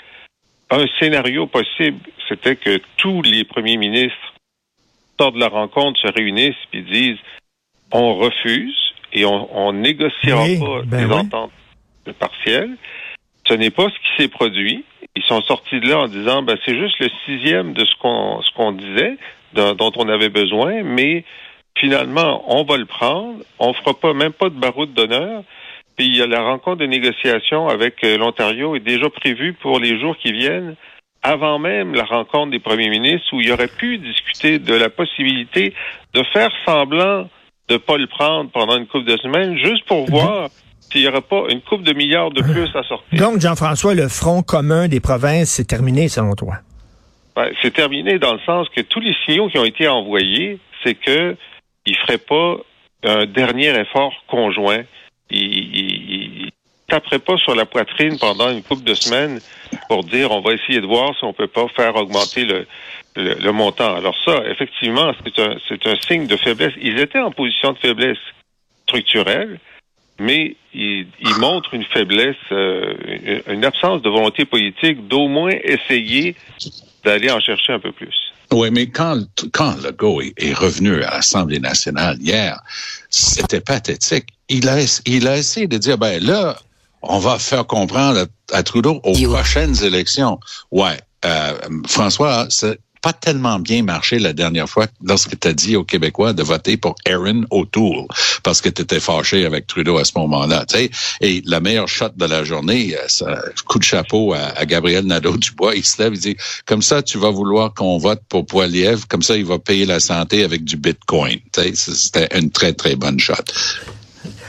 un 0.69 0.86
scénario 1.00 1.48
possible, 1.48 2.00
c'était 2.30 2.56
que 2.56 2.80
tous 2.96 3.22
les 3.22 3.44
premiers 3.44 3.78
ministres 3.78 4.34
sortent 5.19 5.36
de 5.36 5.42
la 5.42 5.50
rencontre, 5.50 6.00
se 6.00 6.07
réunissent 6.07 6.56
et 6.72 6.81
disent 6.81 7.19
on 7.92 8.16
refuse 8.16 8.93
et 9.13 9.25
on, 9.25 9.48
on 9.56 9.74
négociera 9.74 10.45
pas 10.60 10.81
ben 10.86 11.07
des 11.07 11.13
ententes 11.13 11.51
partielles. 12.19 12.75
Ce 13.48 13.54
n'est 13.54 13.69
pas 13.69 13.88
ce 13.89 13.95
qui 14.00 14.24
s'est 14.24 14.30
produit. 14.30 14.83
Ils 15.15 15.24
sont 15.24 15.42
sortis 15.42 15.80
de 15.80 15.88
là 15.88 16.00
en 16.00 16.07
disant 16.07 16.42
ben 16.42 16.57
c'est 16.65 16.77
juste 16.77 17.00
le 17.00 17.10
sixième 17.25 17.74
de 17.74 17.86
ce 17.86 17.95
qu'on 18.01 18.42
ce 18.42 18.51
qu'on 18.56 18.71
disait, 18.71 19.18
dont 19.54 19.92
on 19.95 20.10
avait 20.10 20.30
besoin, 20.30 20.83
mais 20.83 21.24
finalement 21.77 22.44
on 22.48 22.63
va 22.63 22.77
le 22.77 22.86
prendre. 22.86 23.44
On 23.60 23.74
fera 23.74 23.94
pas 23.94 24.13
même 24.13 24.33
pas 24.33 24.50
de 24.50 24.60
baroud 24.60 24.94
d'honneur. 24.94 25.44
Puis 25.95 26.07
il 26.07 26.15
y 26.15 26.21
a 26.21 26.27
la 26.27 26.42
rencontre 26.42 26.77
de 26.77 26.88
négociation 26.88 27.68
avec 27.68 28.04
euh, 28.04 28.18
l'Ontario 28.18 28.75
est 28.75 28.80
déjà 28.80 29.12
prévue 29.12 29.54
pour 29.54 29.80
les 29.80 30.00
jours 30.00 30.18
qui 30.18 30.31
viennent 30.31 30.75
avant 31.21 31.60
même 31.60 31.94
la 31.94 32.04
rencontre 32.04 32.51
des 32.51 32.60
premiers 32.60 32.89
ministres 32.89 33.27
où 33.31 33.42
il 33.42 33.48
y 33.48 33.51
aurait 33.51 33.68
pu 33.68 33.98
discuter 33.98 34.57
de 34.57 34.74
la 34.74 34.89
possibilité 34.89 35.74
de 36.13 36.24
faire 36.33 36.51
semblant 36.65 37.30
de 37.69 37.77
pas 37.77 37.98
le 37.98 38.07
prendre 38.07 38.50
pendant 38.51 38.77
une 38.77 38.88
couple 38.88 39.06
de 39.06 39.18
semaines, 39.18 39.57
juste 39.57 39.86
pour 39.86 40.04
mhm. 40.04 40.10
voir 40.10 40.50
s'il 40.80 41.01
n'y 41.01 41.07
aurait 41.07 41.21
pas 41.21 41.45
une 41.50 41.62
coupe 41.62 41.83
de 41.83 41.94
milliards 41.94 42.31
de 42.31 42.42
plus 42.42 42.69
à 42.75 42.83
sortir. 42.83 43.19
Donc, 43.19 43.39
Jean-François, 43.39 43.95
le 43.95 44.07
front 44.07 44.44
commun 44.44 44.88
des 44.88 45.00
provinces, 45.00 45.51
c'est 45.51 45.68
terminé 45.68 46.07
selon 46.07 46.36
toi? 46.36 46.57
Ben, 47.36 47.50
c'est 47.62 47.74
terminé 47.74 48.19
dans 48.19 48.33
le 48.33 48.39
sens 48.45 48.68
que 48.69 48.81
tous 48.81 49.00
les 49.00 49.15
signaux 49.25 49.50
qui 49.50 49.57
ont 49.57 49.65
été 49.65 49.88
envoyés, 49.88 50.60
c'est 50.83 50.94
que 50.94 51.36
il 51.86 51.95
ferait 51.98 52.19
pas 52.19 52.57
un 53.04 53.25
dernier 53.25 53.69
effort 53.80 54.13
conjoint. 54.27 54.83
Taperait 56.94 57.19
pas 57.19 57.38
sur 57.38 57.56
la 57.56 57.66
poitrine 57.66 58.19
pendant 58.19 58.51
une 58.51 58.62
couple 58.62 58.84
de 58.84 58.94
semaines 58.94 59.40
pour 59.90 60.04
dire 60.04 60.31
on 60.31 60.42
va 60.42 60.54
essayer 60.54 60.80
de 60.80 60.86
voir 60.86 61.16
si 61.18 61.24
on 61.24 61.34
peut 61.34 61.48
pas 61.48 61.68
faire 61.75 61.95
augmenter 61.95 62.45
le, 62.45 63.51
montant. 63.51 63.95
Alors 63.95 64.16
ça, 64.24 64.44
effectivement, 64.48 65.12
c'est 65.68 65.88
un, 65.88 65.95
signe 66.07 66.28
de 66.28 66.38
faiblesse. 66.38 66.74
Ils 66.80 67.00
étaient 67.00 67.19
en 67.19 67.31
position 67.31 67.72
de 67.72 67.80
faiblesse 67.80 68.24
structurelle, 68.84 69.60
mais 70.19 70.56
ils, 70.75 71.08
montrent 71.39 71.74
une 71.74 71.86
faiblesse, 71.86 72.36
euh, 72.51 72.94
une 73.48 73.65
absence 73.65 74.03
de 74.03 74.10
volonté 74.10 74.46
politique 74.46 75.08
d'au 75.08 75.27
moins 75.27 75.53
essayer 75.63 76.36
d'aller 77.03 77.32
en 77.32 77.39
chercher 77.39 77.74
un 77.74 77.79
peu 77.79 77.91
plus. 77.91 78.15
Oui, 78.51 78.70
mais 78.72 78.86
quand, 78.86 79.20
quand 79.51 79.75
Legault 79.84 80.22
est 80.22 80.53
revenu 80.53 81.01
à 81.01 81.15
l'Assemblée 81.15 81.60
nationale 81.60 82.18
hier, 82.20 82.60
c'était 83.10 83.62
pathétique. 83.62 84.27
Il 84.48 84.70
a, 84.70 84.77
il 85.08 85.27
a 85.27 85.38
essayé 85.38 85.65
de 85.65 85.77
dire, 85.79 85.98
ben 85.98 86.24
là, 86.24 86.56
on 87.03 87.19
va 87.19 87.38
faire 87.38 87.67
comprendre 87.67 88.25
à, 88.51 88.63
Trudeau 88.63 89.00
aux 89.03 89.13
prochaines 89.29 89.83
élections. 89.83 90.39
Ouais, 90.72 90.98
euh, 91.25 91.53
François, 91.88 92.48
pas 93.03 93.12
tellement 93.12 93.60
bien 93.60 93.83
marché 93.83 94.17
la 94.17 94.31
dernière 94.31 94.69
fois 94.69 94.88
lorsque 95.03 95.38
tu 95.38 95.48
as 95.50 95.53
dit 95.53 95.75
aux 95.75 95.83
Québécois 95.83 96.31
de 96.31 96.41
voter 96.41 96.77
pour 96.77 96.95
Aaron 97.05 97.43
O'Toole 97.51 98.07
parce 98.43 98.62
que 98.62 98.69
tu 98.69 98.81
étais 98.81 99.01
fâché 99.01 99.45
avec 99.45 99.67
Trudeau 99.67 99.98
à 99.98 100.05
ce 100.05 100.13
moment-là. 100.15 100.65
Et 101.19 101.41
la 101.45 101.60
meilleure 101.60 101.89
shot 101.89 102.10
de 102.15 102.25
la 102.25 102.45
journée, 102.45 102.95
euh, 102.95 103.03
ça, 103.07 103.41
coup 103.65 103.77
de 103.77 103.83
chapeau 103.83 104.33
à, 104.33 104.65
Gabriel 104.65 105.05
Nadeau-Dubois, 105.05 105.75
il 105.75 105.83
se 105.83 106.01
lève, 106.01 106.13
il 106.13 106.19
dit, 106.19 106.38
comme 106.65 106.81
ça, 106.81 107.03
tu 107.03 107.17
vas 107.17 107.29
vouloir 107.29 107.74
qu'on 107.74 107.98
vote 107.98 108.22
pour 108.29 108.45
Poiliev, 108.45 109.05
comme 109.10 109.22
ça, 109.22 109.36
il 109.36 109.45
va 109.45 109.60
payer 109.60 109.86
la 109.86 110.00
santé 110.00 110.45
avec 110.45 110.63
du 110.63 110.77
Bitcoin. 110.77 111.39
C'était 111.74 112.29
une 112.38 112.51
très, 112.51 112.72
très 112.72 112.95
bonne 112.95 113.19
shot. 113.19 113.33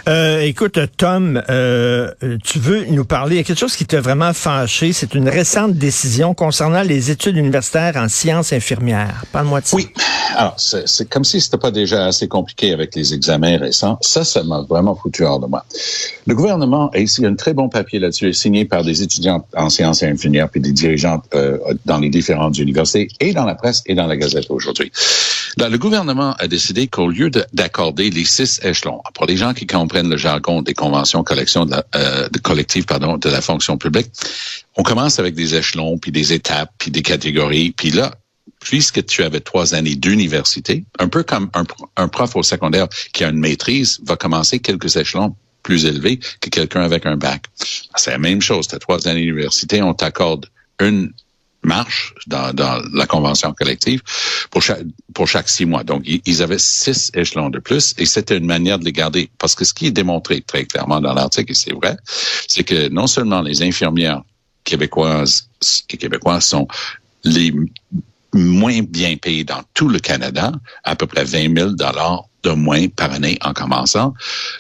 Euh, 0.06 0.40
écoute, 0.40 0.78
Tom, 0.98 1.42
euh, 1.48 2.10
tu 2.44 2.58
veux 2.58 2.84
nous 2.86 3.04
parler. 3.06 3.36
Il 3.36 3.38
y 3.38 3.40
a 3.40 3.44
quelque 3.44 3.58
chose 3.58 3.76
qui 3.76 3.86
t'a 3.86 4.00
vraiment 4.00 4.32
fâché. 4.34 4.92
C'est 4.92 5.14
une 5.14 5.28
récente 5.28 5.74
décision 5.74 6.34
concernant 6.34 6.82
les 6.82 7.10
études 7.10 7.36
universitaires 7.36 7.96
en 7.96 8.08
sciences 8.08 8.52
infirmières. 8.52 9.24
Parle-moi 9.32 9.62
de 9.62 9.66
ça. 9.66 9.76
Oui. 9.76 9.88
Alors, 10.36 10.54
c'est 10.58 11.08
comme 11.08 11.24
si 11.24 11.40
c'était 11.40 11.58
pas 11.58 11.70
déjà 11.70 12.06
assez 12.06 12.28
compliqué 12.28 12.72
avec 12.72 12.94
les 12.94 13.14
examens 13.14 13.56
récents. 13.56 13.98
Ça, 14.00 14.24
ça 14.24 14.42
m'a 14.42 14.62
vraiment 14.62 14.94
foutu 14.94 15.24
hors 15.24 15.38
de 15.38 15.46
moi. 15.46 15.64
Le 16.26 16.34
gouvernement 16.34 16.90
a 16.90 16.98
ici 16.98 17.24
un 17.24 17.34
très 17.34 17.54
bon 17.54 17.68
papier 17.68 17.98
là-dessus, 17.98 18.32
signé 18.32 18.64
par 18.64 18.82
des 18.82 19.02
étudiants 19.02 19.46
en 19.56 19.70
sciences 19.70 20.02
infirmières 20.02 20.50
puis 20.50 20.60
des 20.60 20.72
dirigeants 20.72 21.22
euh, 21.34 21.58
dans 21.86 21.98
les 21.98 22.10
différentes 22.10 22.58
universités 22.58 23.08
et 23.20 23.32
dans 23.32 23.44
la 23.44 23.54
presse 23.54 23.82
et 23.86 23.94
dans 23.94 24.06
la 24.06 24.16
Gazette 24.16 24.46
aujourd'hui. 24.50 24.90
Là, 25.56 25.68
le 25.68 25.78
gouvernement 25.78 26.34
a 26.38 26.48
décidé 26.48 26.88
qu'au 26.88 27.08
lieu 27.08 27.30
d'accorder 27.52 28.10
les 28.10 28.24
six 28.24 28.60
échelons, 28.62 29.00
pour 29.14 29.26
les 29.26 29.36
gens 29.36 29.54
qui 29.54 29.66
comprennent 29.66 30.10
le 30.10 30.16
jargon 30.16 30.62
des 30.62 30.74
conventions 30.74 31.24
euh, 31.30 32.28
collectives 32.42 32.86
de 32.86 33.28
la 33.28 33.40
fonction 33.40 33.76
publique, 33.76 34.10
on 34.76 34.82
commence 34.82 35.18
avec 35.18 35.34
des 35.34 35.54
échelons, 35.54 35.98
puis 35.98 36.10
des 36.10 36.32
étapes, 36.32 36.72
puis 36.78 36.90
des 36.90 37.02
catégories, 37.02 37.70
puis 37.70 37.90
là, 37.90 38.14
puisque 38.60 39.04
tu 39.06 39.22
avais 39.22 39.40
trois 39.40 39.74
années 39.74 39.94
d'université, 39.94 40.84
un 40.98 41.08
peu 41.08 41.22
comme 41.22 41.50
un, 41.54 41.64
un, 41.96 42.08
prof 42.08 42.34
au 42.34 42.42
secondaire 42.42 42.88
qui 43.12 43.24
a 43.24 43.28
une 43.28 43.38
maîtrise 43.38 44.00
va 44.04 44.16
commencer 44.16 44.58
quelques 44.58 44.96
échelons 44.96 45.36
plus 45.62 45.84
élevés 45.84 46.18
que 46.40 46.50
quelqu'un 46.50 46.82
avec 46.82 47.06
un 47.06 47.16
bac. 47.16 47.44
C'est 47.96 48.10
la 48.10 48.18
même 48.18 48.42
chose. 48.42 48.66
Tu 48.68 48.74
as 48.74 48.78
trois 48.78 49.06
années 49.06 49.20
d'université, 49.20 49.82
on 49.82 49.94
t'accorde 49.94 50.46
une 50.80 51.12
marche 51.64 52.14
dans, 52.26 52.52
dans, 52.52 52.82
la 52.92 53.06
convention 53.06 53.52
collective 53.52 54.02
pour 54.50 54.62
chaque, 54.62 54.82
pour 55.14 55.28
chaque 55.28 55.48
six 55.48 55.64
mois. 55.64 55.84
Donc, 55.84 56.02
ils 56.04 56.42
avaient 56.42 56.58
six 56.58 57.10
échelons 57.14 57.50
de 57.50 57.58
plus 57.58 57.94
et 57.98 58.06
c'était 58.06 58.36
une 58.36 58.46
manière 58.46 58.78
de 58.78 58.84
les 58.84 58.92
garder. 58.92 59.30
Parce 59.38 59.54
que 59.54 59.64
ce 59.64 59.74
qui 59.74 59.86
est 59.86 59.90
démontré 59.90 60.40
très 60.42 60.64
clairement 60.64 61.00
dans 61.00 61.14
l'article, 61.14 61.52
et 61.52 61.54
c'est 61.54 61.72
vrai, 61.72 61.96
c'est 62.46 62.64
que 62.64 62.88
non 62.88 63.06
seulement 63.06 63.42
les 63.42 63.62
infirmières 63.62 64.22
québécoises 64.64 65.48
et 65.90 65.96
québécois 65.96 66.40
sont 66.40 66.66
les 67.24 67.52
moins 68.32 68.82
bien 68.82 69.16
payés 69.16 69.44
dans 69.44 69.62
tout 69.74 69.88
le 69.88 69.98
Canada, 69.98 70.52
à 70.82 70.96
peu 70.96 71.06
près 71.06 71.24
20 71.24 71.56
000 71.56 71.70
dollars 71.70 72.24
de 72.42 72.50
moins 72.50 72.88
par 72.88 73.12
année 73.12 73.38
en 73.42 73.52
commençant. 73.52 74.14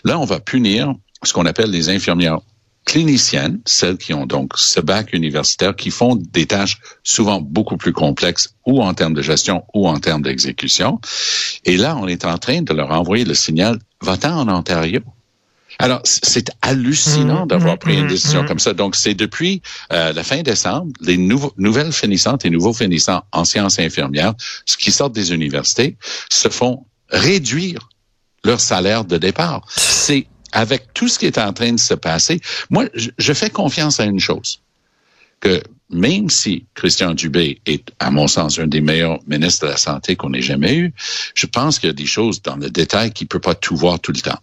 Là, 0.04 0.18
on 0.18 0.24
va 0.24 0.40
punir 0.40 0.92
ce 1.22 1.32
qu'on 1.32 1.46
appelle 1.46 1.70
les 1.70 1.88
infirmières 1.88 2.38
cliniciennes, 2.84 3.60
celles 3.64 3.96
qui 3.96 4.12
ont 4.12 4.26
donc 4.26 4.52
ce 4.56 4.80
bac 4.80 5.12
universitaire, 5.12 5.74
qui 5.74 5.90
font 5.90 6.16
des 6.16 6.46
tâches 6.46 6.78
souvent 7.02 7.40
beaucoup 7.40 7.76
plus 7.76 7.92
complexes, 7.92 8.54
ou 8.66 8.82
en 8.82 8.94
termes 8.94 9.14
de 9.14 9.22
gestion, 9.22 9.64
ou 9.74 9.88
en 9.88 9.98
termes 9.98 10.22
d'exécution. 10.22 11.00
Et 11.64 11.76
là, 11.76 11.96
on 11.96 12.06
est 12.06 12.24
en 12.24 12.38
train 12.38 12.62
de 12.62 12.72
leur 12.72 12.90
envoyer 12.90 13.24
le 13.24 13.34
signal, 13.34 13.78
va-t'en 14.00 14.38
en 14.40 14.48
Ontario. 14.48 15.00
Alors, 15.78 16.00
c'est 16.04 16.50
hallucinant 16.62 17.44
mmh, 17.44 17.48
d'avoir 17.48 17.78
pris 17.78 17.94
une 17.98 18.04
mmh, 18.04 18.08
décision 18.08 18.42
mmh. 18.42 18.46
comme 18.46 18.58
ça. 18.58 18.74
Donc, 18.74 18.94
c'est 18.94 19.14
depuis 19.14 19.60
euh, 19.92 20.12
la 20.12 20.22
fin 20.22 20.42
décembre, 20.42 20.92
les 21.00 21.16
nouvelles 21.16 21.92
finissantes 21.92 22.44
et 22.44 22.50
nouveaux 22.50 22.72
finissants 22.72 23.24
en 23.32 23.44
sciences 23.44 23.78
infirmières, 23.78 24.34
ce 24.66 24.76
qui 24.76 24.92
sortent 24.92 25.14
des 25.14 25.32
universités, 25.32 25.96
se 26.30 26.48
font 26.48 26.86
réduire 27.08 27.88
leur 28.44 28.60
salaire 28.60 29.04
de 29.04 29.18
départ. 29.18 29.66
C'est 29.68 30.26
avec 30.54 30.94
tout 30.94 31.08
ce 31.08 31.18
qui 31.18 31.26
est 31.26 31.36
en 31.36 31.52
train 31.52 31.72
de 31.72 31.80
se 31.80 31.94
passer. 31.94 32.40
Moi, 32.70 32.86
je 32.94 33.32
fais 33.34 33.50
confiance 33.50 34.00
à 34.00 34.04
une 34.04 34.20
chose, 34.20 34.60
que 35.40 35.62
même 35.90 36.30
si 36.30 36.64
Christian 36.74 37.12
Dubé 37.12 37.60
est, 37.66 37.90
à 37.98 38.10
mon 38.10 38.26
sens, 38.26 38.58
un 38.58 38.66
des 38.66 38.80
meilleurs 38.80 39.18
ministres 39.26 39.66
de 39.66 39.72
la 39.72 39.76
Santé 39.76 40.16
qu'on 40.16 40.32
ait 40.32 40.40
jamais 40.40 40.76
eu, 40.76 40.94
je 41.34 41.46
pense 41.46 41.78
qu'il 41.78 41.88
y 41.88 41.90
a 41.90 41.94
des 41.94 42.06
choses 42.06 42.40
dans 42.40 42.56
le 42.56 42.70
détail 42.70 43.12
qu'il 43.12 43.26
peut 43.26 43.40
pas 43.40 43.54
tout 43.54 43.76
voir 43.76 44.00
tout 44.00 44.12
le 44.12 44.20
temps. 44.20 44.38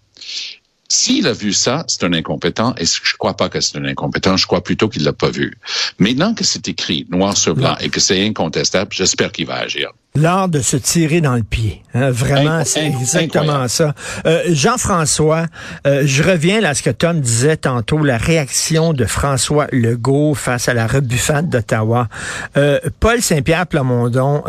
S'il 0.88 1.26
a 1.26 1.34
vu 1.34 1.54
ça, 1.54 1.86
c'est 1.88 2.04
un 2.04 2.12
incompétent, 2.12 2.76
et 2.78 2.86
je 2.86 3.16
crois 3.18 3.36
pas 3.36 3.48
que 3.48 3.62
c'est 3.62 3.78
un 3.78 3.86
incompétent, 3.86 4.36
je 4.36 4.46
crois 4.46 4.62
plutôt 4.62 4.90
qu'il 4.90 5.04
l'a 5.04 5.14
pas 5.14 5.30
vu. 5.30 5.58
Maintenant 6.00 6.34
que 6.34 6.44
c'est 6.44 6.68
écrit 6.68 7.08
noir 7.10 7.38
sur 7.38 7.56
blanc 7.56 7.78
et 7.80 7.90
que 7.90 8.02
c'est 8.02 8.26
incontestable, 8.26 8.92
j'espère 8.92 9.32
qu'il 9.32 9.48
va 9.48 9.56
agir. 9.56 9.94
L'art 10.14 10.50
de 10.50 10.60
se 10.60 10.76
tirer 10.76 11.22
dans 11.22 11.36
le 11.36 11.44
pied. 11.44 11.84
Hein, 11.94 12.12
vraiment, 12.12 12.64
c'est 12.66 12.86
exactement 12.86 13.70
ça. 13.70 13.94
Euh, 14.26 14.44
Jean-François, 14.50 15.46
euh, 15.88 16.04
je 16.06 16.22
reviens 16.22 16.60
là 16.60 16.70
à 16.70 16.74
ce 16.74 16.84
que 16.84 16.90
Tom 16.90 17.22
disait 17.22 17.56
tantôt, 17.56 18.04
la 18.04 18.18
réaction 18.18 18.92
de 18.92 19.06
François 19.06 19.68
Legault 19.72 20.34
face 20.34 20.68
à 20.68 20.74
la 20.74 20.86
rebuffade 20.86 21.50
d'Ottawa. 21.50 22.10
Euh, 22.58 22.80
Paul 23.00 23.22
Saint-Pierre 23.22 23.68
Plamondon 23.68 24.44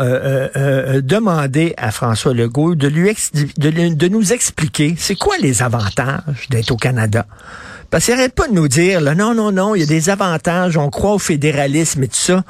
demandait 1.01 1.73
à 1.77 1.91
François 1.91 2.33
Legault 2.33 2.75
de, 2.75 2.89
lui 2.89 3.15
de, 3.57 3.93
de 3.93 4.07
nous 4.09 4.33
expliquer 4.33 4.95
c'est 4.97 5.15
quoi 5.15 5.35
les 5.41 5.63
avantages 5.63 6.49
d'être 6.49 6.71
au 6.71 6.77
Canada. 6.77 7.25
Parce 7.93 8.05
qu'il 8.05 8.15
n'arrête 8.15 8.33
pas 8.33 8.47
de 8.47 8.55
nous 8.55 8.67
dire, 8.67 9.01
là, 9.01 9.13
non, 9.13 9.35
non, 9.35 9.51
non, 9.51 9.75
il 9.75 9.81
y 9.81 9.83
a 9.83 9.85
des 9.85 10.09
avantages, 10.09 10.77
on 10.77 10.89
croit 10.89 11.13
au 11.13 11.19
fédéralisme 11.19 12.01
et 12.01 12.07
tout 12.07 12.15
ça. 12.15 12.41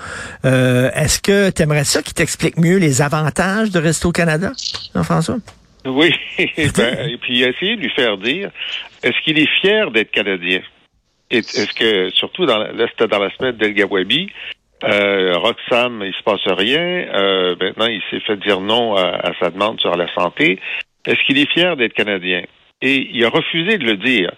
Euh, 0.45 0.89
Est-ce 0.95 1.21
que 1.21 1.49
tu 1.49 1.63
aimerais 1.63 1.83
ça 1.83 2.01
qui 2.01 2.13
t'explique 2.13 2.57
mieux 2.57 2.77
les 2.77 3.01
avantages 3.01 3.69
de 3.69 3.77
rester 3.77 4.07
au 4.07 4.13
Canada, 4.13 4.53
Jean-François? 4.95 5.39
Oui, 5.83 6.15
ben, 6.37 7.09
et 7.09 7.17
puis 7.17 7.43
essayer 7.43 7.75
de 7.75 7.81
lui 7.81 7.89
faire 7.89 8.17
dire, 8.19 8.51
est-ce 9.03 9.21
qu'il 9.25 9.37
est 9.37 9.49
fier 9.59 9.91
d'être 9.91 10.11
Canadien? 10.11 10.61
Est-ce 11.29 11.73
que, 11.73 12.09
surtout 12.11 12.45
dans, 12.45 12.59
là, 12.59 12.87
c'était 12.91 13.09
dans 13.09 13.19
la 13.19 13.29
semaine 13.35 13.57
d'El 13.57 13.73
Gawabi, 13.73 14.29
euh, 14.85 15.37
Roxham, 15.39 16.03
il 16.05 16.13
se 16.13 16.23
passe 16.23 16.47
rien. 16.57 16.79
Euh, 16.79 17.57
maintenant, 17.59 17.87
il 17.87 18.01
s'est 18.09 18.21
fait 18.21 18.37
dire 18.37 18.61
non 18.61 18.95
à 18.95 19.33
sa 19.41 19.49
demande 19.49 19.81
sur 19.81 19.93
la 19.97 20.07
santé. 20.13 20.61
Est-ce 21.05 21.19
qu'il 21.25 21.37
est 21.37 21.51
fier 21.51 21.75
d'être 21.75 21.95
Canadien? 21.95 22.43
Et 22.81 23.09
il 23.11 23.25
a 23.25 23.29
refusé 23.29 23.77
de 23.77 23.83
le 23.83 23.97
dire. 23.97 24.31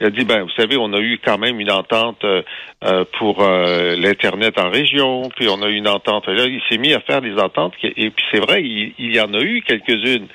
Il 0.00 0.06
a 0.06 0.10
dit, 0.10 0.24
ben, 0.24 0.42
vous 0.42 0.50
savez, 0.50 0.76
on 0.76 0.92
a 0.92 1.00
eu 1.00 1.18
quand 1.24 1.38
même 1.38 1.58
une 1.58 1.72
entente 1.72 2.22
euh, 2.22 2.42
euh, 2.84 3.04
pour 3.18 3.42
euh, 3.42 3.96
l'Internet 3.96 4.56
en 4.60 4.70
région, 4.70 5.28
puis 5.34 5.48
on 5.48 5.60
a 5.60 5.68
eu 5.68 5.74
une 5.74 5.88
entente. 5.88 6.28
Là, 6.28 6.44
il 6.44 6.60
s'est 6.68 6.78
mis 6.78 6.94
à 6.94 7.00
faire 7.00 7.20
des 7.20 7.34
ententes, 7.34 7.74
et 7.82 8.10
puis 8.10 8.24
c'est 8.30 8.38
vrai, 8.38 8.62
il, 8.62 9.14
y 9.14 9.20
en 9.20 9.34
a 9.34 9.40
eu 9.40 9.60
quelques-unes. 9.62 10.28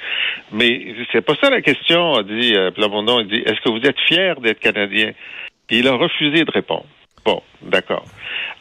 Mais 0.52 0.94
c'est 1.14 1.22
pas 1.22 1.36
ça 1.42 1.50
la 1.50 1.62
question, 1.62 2.16
a 2.16 2.24
dit 2.24 2.54
Plamondon. 2.76 3.22
Il 3.22 3.28
dit, 3.28 3.42
est-ce 3.46 3.62
que 3.62 3.72
vous 3.72 3.86
êtes 3.88 4.00
fier 4.02 4.40
d'être 4.42 4.60
Canadien? 4.60 5.14
Et 5.70 5.78
il 5.80 5.88
a 5.88 5.94
refusé 5.94 6.44
de 6.44 6.52
répondre. 6.52 6.86
Bon, 7.24 7.42
d'accord. 7.62 8.04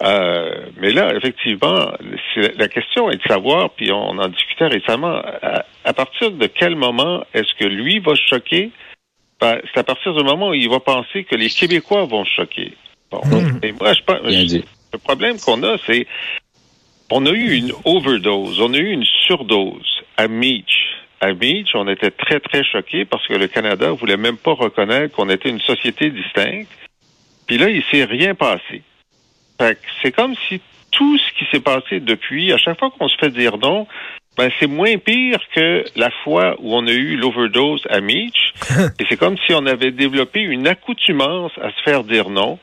mais 0.01 0.93
là, 0.93 1.15
effectivement, 1.17 1.91
la 2.57 2.69
question 2.69 3.11
est 3.11 3.17
de 3.17 3.29
savoir, 3.29 3.71
puis 3.71 3.91
on 3.91 4.19
en 4.19 4.29
discutait 4.29 4.69
récemment, 4.69 5.21
à 5.85 5.93
partir 5.93 6.31
de 6.31 6.47
quel 6.47 6.77
moment 6.77 7.25
est-ce 7.35 7.53
que 7.59 7.67
lui 7.67 7.99
va 7.99 8.15
choquer 8.15 8.71
ben, 9.43 9.61
c'est 9.75 9.81
à 9.81 9.83
partir 9.83 10.15
du 10.15 10.23
moment 10.23 10.51
où 10.51 10.55
il 10.55 10.69
va 10.69 10.79
penser 10.79 11.25
que 11.25 11.35
les 11.35 11.51
Québécois 11.51 12.05
vont 12.05 12.25
choquer. 12.25 12.75
Bon. 13.11 13.21
Hmm. 13.25 13.59
moi, 13.81 13.93
je 13.93 14.03
pense, 14.03 14.21
le 14.23 14.99
problème 14.99 15.37
qu'on 15.41 15.65
a, 15.65 15.79
c'est 15.85 16.07
on 17.11 17.27
a 17.27 17.31
eu 17.31 17.57
une 17.57 17.73
overdose, 17.85 18.61
on 18.61 18.73
a 18.73 18.77
eu 18.77 18.93
une 18.93 19.05
surdose 19.27 20.05
à 20.17 20.29
Meach. 20.29 20.95
À 21.21 21.33
Meach, 21.33 21.75
on 21.75 21.89
était 21.89 22.13
très, 22.13 22.39
très 22.39 22.63
choqués 22.63 23.05
parce 23.05 23.27
que 23.27 23.35
le 23.35 23.49
Canada 23.49 23.91
voulait 23.91 24.17
même 24.17 24.37
pas 24.37 24.53
reconnaître 24.53 25.17
qu'on 25.17 25.29
était 25.29 25.49
une 25.49 25.61
société 25.61 26.11
distincte. 26.11 26.71
Puis 27.49 27.59
là, 27.59 27.69
il 27.69 27.83
s'est 27.91 28.05
rien 28.05 28.37
passé. 28.37 28.83
c'est 30.03 30.13
comme 30.13 30.37
si 30.49 30.61
tout 30.93 31.19
ce 31.19 31.39
qui 31.39 31.51
s'est 31.51 31.61
passé 31.61 32.01
depuis, 32.01 32.53
à 32.53 32.59
chaque 32.59 32.79
fois 32.79 32.91
qu'on 32.97 33.09
se 33.09 33.17
fait 33.19 33.31
dire 33.31 33.59
non, 33.59 33.87
ben, 34.37 34.51
c'est 34.59 34.67
moins 34.67 34.97
pire 34.97 35.39
que 35.55 35.85
la 35.97 36.11
fois 36.25 36.57
où 36.61 36.75
on 36.75 36.87
a 36.87 36.93
eu 36.93 37.17
l'overdose 37.17 37.83
à 37.91 38.01
Meach. 38.01 38.55
et 38.99 39.05
c'est 39.09 39.17
comme 39.17 39.37
si 39.47 39.53
on 39.53 39.67
avait 39.67 39.91
développé 39.91 40.41
une 40.41 40.67
accoutumance 40.67 41.53
à 41.61 41.71
se 41.71 41.83
faire 41.85 42.05
dire 42.05 42.31
non. 42.31 42.59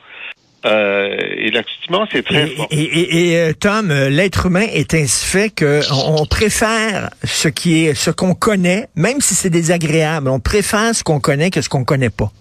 Euh, 0.66 1.16
et 1.38 1.52
l'accoutumance 1.52 2.10
est 2.14 2.24
très 2.24 2.48
fort. 2.48 2.68
Et, 2.72 3.30
et, 3.30 3.38
euh, 3.38 3.54
Tom, 3.54 3.92
euh, 3.92 4.10
l'être 4.10 4.48
humain 4.48 4.66
est 4.74 4.94
ainsi 4.94 5.26
fait 5.26 5.50
que 5.50 5.80
on 5.94 6.26
préfère 6.26 7.12
ce 7.24 7.48
qui 7.48 7.86
est 7.86 7.94
ce 7.94 8.12
qu'on 8.12 8.34
connaît, 8.34 8.88
même 8.96 9.22
si 9.22 9.36
c'est 9.36 9.50
désagréable. 9.50 10.28
On 10.28 10.42
préfère 10.42 10.94
ce 10.94 11.04
qu'on 11.04 11.22
connaît 11.22 11.50
que 11.50 11.62
ce 11.62 11.70
qu'on 11.70 11.86
connaît 11.86 12.10
pas. 12.10 12.32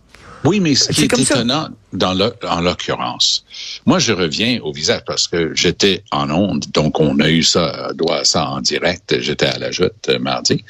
Oui, 0.44 0.60
mais 0.60 0.74
ce 0.74 0.92
qui 0.92 1.02
est, 1.02 1.18
étonnant 1.18 1.68
dans 1.92 2.16
en 2.48 2.60
l'occurrence, 2.60 3.44
moi 3.86 3.98
je 3.98 4.12
reviens 4.12 4.60
au 4.62 4.72
visage 4.72 5.02
parce 5.06 5.26
que 5.26 5.54
j'étais 5.54 6.04
en 6.10 6.30
onde, 6.30 6.64
donc 6.72 7.00
on 7.00 7.18
a 7.20 7.28
eu 7.28 7.42
ça, 7.42 7.90
doit 7.94 8.24
ça 8.24 8.48
en 8.48 8.60
direct. 8.60 9.20
J'étais 9.20 9.46
à 9.46 9.58
la 9.58 9.70
joute 9.70 10.08
euh, 10.08 10.18
mardi, 10.18 10.64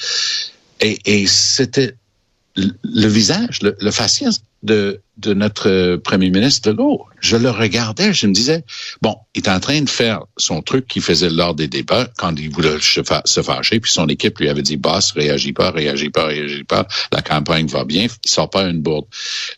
et, 0.80 0.98
et 1.04 1.26
c'était 1.26 1.94
le, 2.56 3.08
visage, 3.08 3.62
le, 3.62 3.76
le 3.80 3.90
faciès 3.90 4.42
de, 4.62 5.00
de 5.18 5.34
notre 5.34 5.96
premier 5.96 6.30
ministre 6.30 6.70
Legault. 6.70 7.04
Je 7.20 7.36
le 7.36 7.50
regardais, 7.50 8.14
je 8.14 8.28
me 8.28 8.32
disais, 8.32 8.64
bon, 9.02 9.16
il 9.34 9.42
est 9.42 9.48
en 9.48 9.58
train 9.58 9.80
de 9.80 9.90
faire 9.90 10.20
son 10.36 10.62
truc 10.62 10.86
qu'il 10.86 11.02
faisait 11.02 11.30
lors 11.30 11.54
des 11.54 11.66
débats 11.66 12.08
quand 12.16 12.32
il 12.38 12.50
voulait 12.50 12.78
se, 12.80 13.42
fâcher, 13.42 13.80
puis 13.80 13.90
son 13.90 14.06
équipe 14.06 14.38
lui 14.38 14.48
avait 14.48 14.62
dit, 14.62 14.76
boss, 14.76 15.12
réagis 15.12 15.52
pas, 15.52 15.72
réagis 15.72 16.10
pas, 16.10 16.26
réagis 16.26 16.62
pas, 16.62 16.86
la 17.12 17.20
campagne 17.20 17.66
va 17.66 17.84
bien, 17.84 18.06
il 18.24 18.30
sort 18.30 18.48
pas 18.48 18.62
une 18.62 18.80
bourde. 18.80 19.06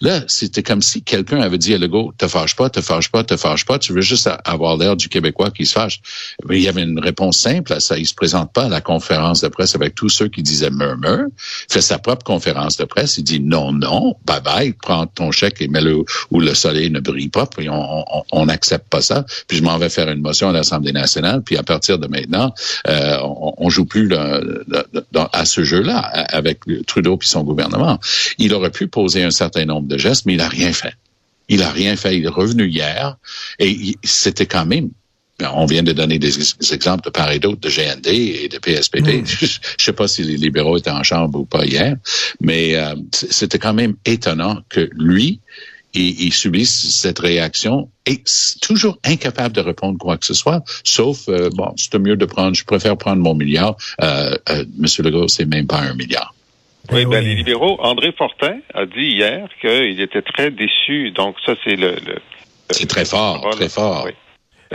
Là, 0.00 0.22
c'était 0.28 0.62
comme 0.62 0.80
si 0.80 1.02
quelqu'un 1.02 1.42
avait 1.42 1.58
dit 1.58 1.74
à 1.74 1.78
Legault, 1.78 2.12
te 2.16 2.26
fâche 2.26 2.56
pas, 2.56 2.70
te 2.70 2.80
fâche 2.80 3.10
pas, 3.10 3.24
te 3.24 3.36
fâche 3.36 3.66
pas, 3.66 3.78
tu 3.78 3.92
veux 3.92 4.00
juste 4.00 4.30
avoir 4.46 4.78
l'air 4.78 4.96
du 4.96 5.10
Québécois 5.10 5.50
qui 5.50 5.66
se 5.66 5.74
fâche. 5.74 6.00
Il 6.48 6.60
y 6.60 6.68
avait 6.68 6.82
une 6.82 6.98
réponse 6.98 7.38
simple 7.38 7.74
à 7.74 7.80
ça, 7.80 7.98
il 7.98 8.06
se 8.06 8.14
présente 8.14 8.54
pas 8.54 8.64
à 8.64 8.68
la 8.68 8.80
conférence 8.80 9.42
de 9.42 9.48
presse 9.48 9.74
avec 9.74 9.94
tous 9.94 10.08
ceux 10.08 10.28
qui 10.28 10.42
disaient 10.42 10.70
murmure, 10.70 11.26
fait 11.70 11.82
sa 11.82 11.98
propre 11.98 12.24
conférence 12.24 12.78
de 12.78 12.84
presse, 12.84 13.18
il 13.18 13.24
dit 13.24 13.40
non, 13.40 13.72
non, 13.72 14.16
bye 14.24 14.40
bye, 14.40 14.72
prends 14.72 15.06
ton 15.06 15.30
chèque 15.30 15.49
mets-le 15.68 16.04
où 16.30 16.40
le 16.40 16.54
soleil 16.54 16.90
ne 16.90 17.00
brille 17.00 17.28
pas, 17.28 17.46
puis 17.46 17.68
on 17.70 18.46
n'accepte 18.46 18.88
pas 18.88 19.02
ça. 19.02 19.24
Puis 19.46 19.58
je 19.58 19.62
m'en 19.62 19.78
vais 19.78 19.88
faire 19.88 20.08
une 20.08 20.20
motion 20.20 20.48
à 20.48 20.52
l'Assemblée 20.52 20.92
nationale, 20.92 21.42
puis 21.42 21.56
à 21.56 21.62
partir 21.62 21.98
de 21.98 22.06
maintenant, 22.06 22.54
euh, 22.88 23.18
on, 23.22 23.54
on 23.56 23.70
joue 23.70 23.84
plus 23.84 24.10
à 25.32 25.44
ce 25.44 25.64
jeu-là 25.64 25.98
avec 25.98 26.60
Trudeau 26.86 27.16
puis 27.16 27.28
son 27.28 27.44
gouvernement. 27.44 27.98
Il 28.38 28.54
aurait 28.54 28.70
pu 28.70 28.88
poser 28.88 29.22
un 29.22 29.30
certain 29.30 29.64
nombre 29.64 29.88
de 29.88 29.98
gestes, 29.98 30.26
mais 30.26 30.34
il 30.34 30.40
a 30.40 30.48
rien 30.48 30.72
fait. 30.72 30.94
Il 31.48 31.62
a 31.62 31.70
rien 31.70 31.96
fait. 31.96 32.16
Il 32.16 32.24
est 32.24 32.28
revenu 32.28 32.68
hier 32.68 33.16
et 33.58 33.96
c'était 34.04 34.46
quand 34.46 34.66
même 34.66 34.90
on 35.54 35.66
vient 35.66 35.82
de 35.82 35.92
donner 35.92 36.18
des, 36.18 36.30
des 36.30 36.74
exemples 36.74 37.04
de 37.04 37.10
part 37.10 37.30
et 37.30 37.38
d'autre 37.38 37.60
de 37.60 37.68
GND 37.68 38.06
et 38.08 38.48
de 38.48 38.58
PSPP. 38.58 39.24
Je, 39.24 39.46
je 39.78 39.84
sais 39.84 39.92
pas 39.92 40.08
si 40.08 40.22
les 40.22 40.36
libéraux 40.36 40.76
étaient 40.76 40.90
en 40.90 41.02
chambre 41.02 41.40
ou 41.40 41.44
pas 41.44 41.64
hier, 41.64 41.96
mais 42.40 42.76
euh, 42.76 42.94
c'était 43.12 43.58
quand 43.58 43.74
même 43.74 43.96
étonnant 44.04 44.58
que 44.68 44.88
lui, 44.92 45.40
il, 45.94 46.20
il 46.20 46.32
subisse 46.32 46.90
cette 46.90 47.18
réaction 47.18 47.88
et 48.06 48.22
toujours 48.60 48.98
incapable 49.04 49.54
de 49.54 49.60
répondre 49.60 49.98
quoi 49.98 50.16
que 50.16 50.26
ce 50.26 50.34
soit, 50.34 50.62
sauf 50.84 51.28
euh, 51.28 51.50
bon, 51.54 51.72
c'est 51.76 51.98
mieux 51.98 52.16
de 52.16 52.24
prendre, 52.24 52.54
je 52.54 52.64
préfère 52.64 52.96
prendre 52.96 53.22
mon 53.22 53.34
milliard. 53.34 53.76
Euh, 54.02 54.36
euh, 54.50 54.64
Monsieur 54.78 55.02
Legault, 55.02 55.28
c'est 55.28 55.46
même 55.46 55.66
pas 55.66 55.80
un 55.80 55.94
milliard. 55.94 56.34
Oui, 56.92 57.02
Eh 57.02 57.06
ben, 57.06 57.22
les 57.22 57.34
libéraux, 57.34 57.78
André 57.80 58.12
Fortin 58.16 58.58
a 58.74 58.86
dit 58.86 59.12
hier 59.14 59.48
qu'il 59.60 60.00
était 60.00 60.22
très 60.22 60.50
déçu. 60.50 61.12
Donc, 61.12 61.36
ça, 61.44 61.54
c'est 61.62 61.76
le, 61.76 61.92
le, 61.92 62.16
C'est 62.70 62.88
très 62.88 63.04
fort, 63.04 63.48
très 63.50 63.68
fort. 63.68 64.04
Oui. 64.06 64.12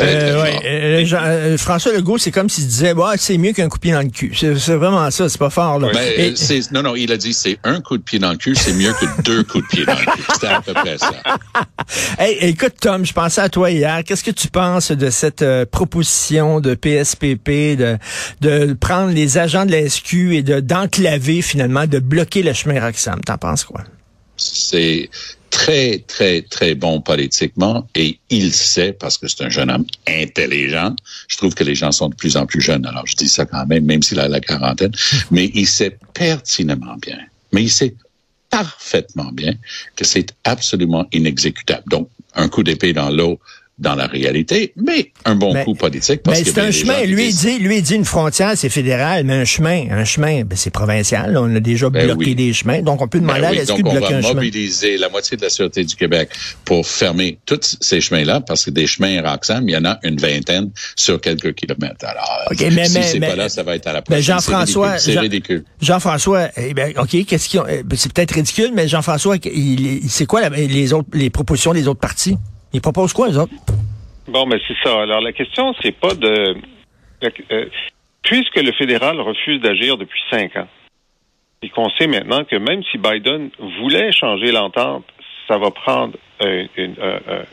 Euh, 0.02 0.42
ouais, 0.44 0.60
euh, 0.66 1.06
Jean- 1.06 1.22
euh, 1.24 1.58
François 1.58 1.94
Legault, 1.94 2.18
c'est 2.18 2.32
comme 2.32 2.50
s'il 2.50 2.68
disait, 2.68 2.94
bah, 2.94 3.14
c'est 3.18 3.38
mieux 3.38 3.54
qu'un 3.54 3.70
coup 3.70 3.78
de 3.78 3.82
pied 3.82 3.94
dans 3.94 4.02
le 4.02 4.10
cul. 4.10 4.34
C'est 4.38 4.58
c'est 4.60 4.76
vraiment 4.76 5.10
ça, 5.10 5.30
c'est 5.30 5.38
pas 5.38 5.50
fort. 5.50 5.80
Là. 5.80 5.88
Ben, 5.94 6.02
Et- 6.18 6.32
euh, 6.32 6.36
c'est- 6.36 6.70
non, 6.72 6.84
non, 6.84 6.96
il 6.96 7.12
a 7.14 7.18
dit 7.18 7.34
c'est 7.34 7.58
un 7.64 7.80
coup 7.80 7.98
de 7.98 8.04
pied 8.04 8.20
dans 8.20 8.32
le 8.32 8.38
cul, 8.38 8.56
c'est 8.56 8.74
mieux 8.74 8.92
que 8.94 9.22
deux 9.22 9.44
coups 9.44 9.64
de 9.64 9.70
pied 9.70 9.86
dans 9.86 9.94
le 9.94 10.00
cul. 10.06 10.24
C'était 10.34 10.48
à 10.48 10.62
peu 10.62 10.74
près 10.74 10.98
ça. 10.98 11.14
Hey, 12.18 12.38
écoute, 12.42 12.74
Tom, 12.82 13.06
je 13.06 13.14
pensais 13.14 13.42
à 13.42 13.48
toi 13.50 13.70
hier. 13.70 14.04
Qu'est-ce 14.04 14.24
que 14.24 14.32
tu 14.32 14.48
penses 14.48 14.92
de 14.92 15.10
cette 15.12 15.44
euh, 15.44 15.66
proposition 15.70 16.60
de 16.60 16.74
PSPP 16.74 17.76
de, 17.78 17.98
de 18.42 18.74
prendre 18.74 19.12
les 19.12 19.38
agents 19.38 19.66
de 19.66 19.72
la 19.72 19.88
SQ 19.88 20.34
et 20.34 20.42
de 20.42 20.60
d'enclaver 20.62 21.42
finalement, 21.44 21.86
de 21.86 22.00
bloquer 22.00 22.42
le 22.44 22.54
chemin 22.54 22.82
Roxham? 22.82 23.22
T'en 23.22 23.38
penses 23.38 23.64
quoi? 23.66 23.82
C'est 24.70 25.10
très, 25.50 26.00
très, 26.00 26.42
très 26.42 26.76
bon 26.76 27.00
politiquement 27.02 27.88
et 27.96 28.20
il 28.30 28.54
sait, 28.54 28.92
parce 28.92 29.18
que 29.18 29.28
c'est 29.28 29.44
un 29.44 29.50
jeune 29.50 29.72
homme 29.72 29.86
intelligent, 30.08 30.94
je 31.30 31.38
trouve 31.38 31.56
que 31.56 31.64
les 31.64 31.76
gens 31.76 31.92
sont 31.92 32.10
de 32.10 32.16
plus 32.16 32.36
en 32.36 32.46
plus 32.46 32.62
jeunes, 32.62 32.86
alors 32.86 33.08
je 33.08 33.16
dis 33.16 33.30
ça 33.30 33.46
quand 33.46 33.66
même, 33.66 33.86
même 33.86 34.04
s'il 34.04 34.20
a 34.20 34.28
la 34.28 34.42
quarantaine, 34.42 34.92
mais 35.32 35.52
il 35.54 35.68
sait 35.68 35.98
pertinemment 36.14 36.98
bien, 37.02 37.20
mais 37.54 37.64
il 37.64 37.72
sait 37.72 37.96
parfaitement 38.50 39.32
bien 39.32 39.54
que 39.96 40.04
c'est 40.04 40.34
absolument 40.44 41.08
inexécutable. 41.12 41.84
Donc, 41.88 42.10
un 42.36 42.50
coup 42.50 42.64
d'épée 42.64 42.94
dans 42.94 43.10
l'eau 43.10 43.40
dans 43.78 43.96
la 43.96 44.08
réalité, 44.08 44.72
mais 44.78 45.12
un 45.26 45.36
bon 45.36 45.54
coup 45.66 45.76
politique. 45.76 46.24
Parce 46.24 46.38
Mais 46.40 46.46
que 46.46 46.50
c'est 46.52 46.62
un 46.62 46.72
chemin. 46.72 47.04
Lui, 47.04 47.26
disent- 47.28 47.42
dit, 47.42 47.60
lui, 47.60 47.82
dit 47.82 47.96
une 47.96 48.06
frontière, 48.06 48.54
c'est 48.56 48.70
fédéral, 48.70 49.26
mais 49.26 49.34
un 49.34 49.44
chemin, 49.44 49.88
un 49.92 50.06
chemin, 50.06 50.44
ben, 50.46 50.56
c'est 50.56 50.70
provincial. 50.70 51.36
On 51.38 51.54
a 51.54 51.60
déjà 51.60 51.90
Ben 51.90 52.06
bloqué 52.06 52.30
oui. 52.30 52.36
des 52.36 52.54
chemins. 52.54 52.82
Donc, 52.82 53.02
on 53.02 53.08
peut 53.10 53.20
Ben 53.20 53.28
demander 53.28 53.46
à 53.48 53.50
oui, 53.52 53.58
la 53.58 53.64
SQ 53.66 53.68
donc 53.70 53.84
de 53.84 53.88
on 53.88 53.92
bloquer 53.92 54.14
va 54.14 54.18
un 54.18 54.22
chemin. 54.22 54.34
mobiliser 54.36 54.98
la 54.98 55.10
moitié 55.10 55.36
de 55.36 55.42
la 55.42 55.50
Sûreté 55.50 55.84
du 55.84 55.94
Québec 55.96 56.30
pour 56.64 56.88
fermer 56.88 57.38
tous 57.46 57.76
ces 57.82 58.00
chemins-là, 58.00 58.40
parce 58.40 58.64
que 58.64 58.72
des 58.72 58.88
chemins 58.88 59.22
Roxham, 59.22 59.68
il 59.68 59.74
y 59.74 59.78
en 59.78 59.84
a 59.84 60.00
une 60.04 60.18
vingtaine 60.18 60.72
sur 60.96 61.20
quelques 61.20 61.54
kilomètres. 61.56 62.06
Alors, 62.06 62.44
OK, 62.52 62.58
mais- 62.72 62.86
si 62.86 62.94
mais- 62.98 63.04
c'est 63.04 63.20
pas 63.20 63.36
là, 63.36 63.50
ça 63.50 63.64
va 63.64 63.76
être 63.76 63.88
à 63.88 63.92
la 63.94 64.00
Ben, 64.00 64.04
prochaine. 64.06 64.24
Jean-François, 64.24 64.98
C'est 65.00 65.20
ridicule. 65.20 65.66
Jean-François, 65.82 66.48
eh 66.56 66.74
ben, 66.74 66.94
OK, 66.98 67.26
qu'est-ce 67.26 67.50
qu'ils 67.50 67.60
ont, 67.60 67.66
ben, 67.66 67.84
c'est 67.98 68.14
peut-être 68.14 68.32
ridicule, 68.32 68.72
mais 68.74 68.88
Jean-François, 68.88 69.36
il, 69.44 69.52
il- 70.06 70.10
c'est 70.10 70.26
quoi 70.26 70.40
la- 70.40 70.50
les 70.50 70.94
autres, 70.94 71.10
les 71.14 71.30
propositions 71.30 71.74
des 71.74 71.90
autres 71.90 72.00
partis? 72.00 72.38
Ils 72.76 72.82
proposent 72.82 73.14
quoi, 73.14 73.30
les 73.30 73.38
autres? 73.38 73.54
Bon, 74.28 74.46
mais 74.46 74.58
c'est 74.68 74.76
ça. 74.84 75.02
Alors, 75.02 75.22
la 75.22 75.32
question, 75.32 75.74
c'est 75.82 75.94
pas 75.94 76.14
de... 76.14 76.56
euh, 77.24 77.66
puisque 78.22 78.58
le 78.58 78.74
fédéral 78.74 79.20
refuse 79.22 79.62
d'agir 79.62 79.98
depuis 79.98 80.20
cinq 80.30 80.56
ans, 80.58 80.68
et 81.62 81.70
qu'on 81.70 81.90
sait 81.98 82.08
maintenant 82.08 82.44
que 82.44 82.58
même 82.58 82.82
si 82.92 82.98
Biden 82.98 83.50
voulait 83.82 84.12
changer 84.12 84.52
l'entente, 84.52 85.06
ça 85.48 85.58
va 85.58 85.72
prendre 85.72 86.16
euh, 86.42 86.66
une, 86.76 86.96
euh, 87.00 87.20
une 87.28 87.44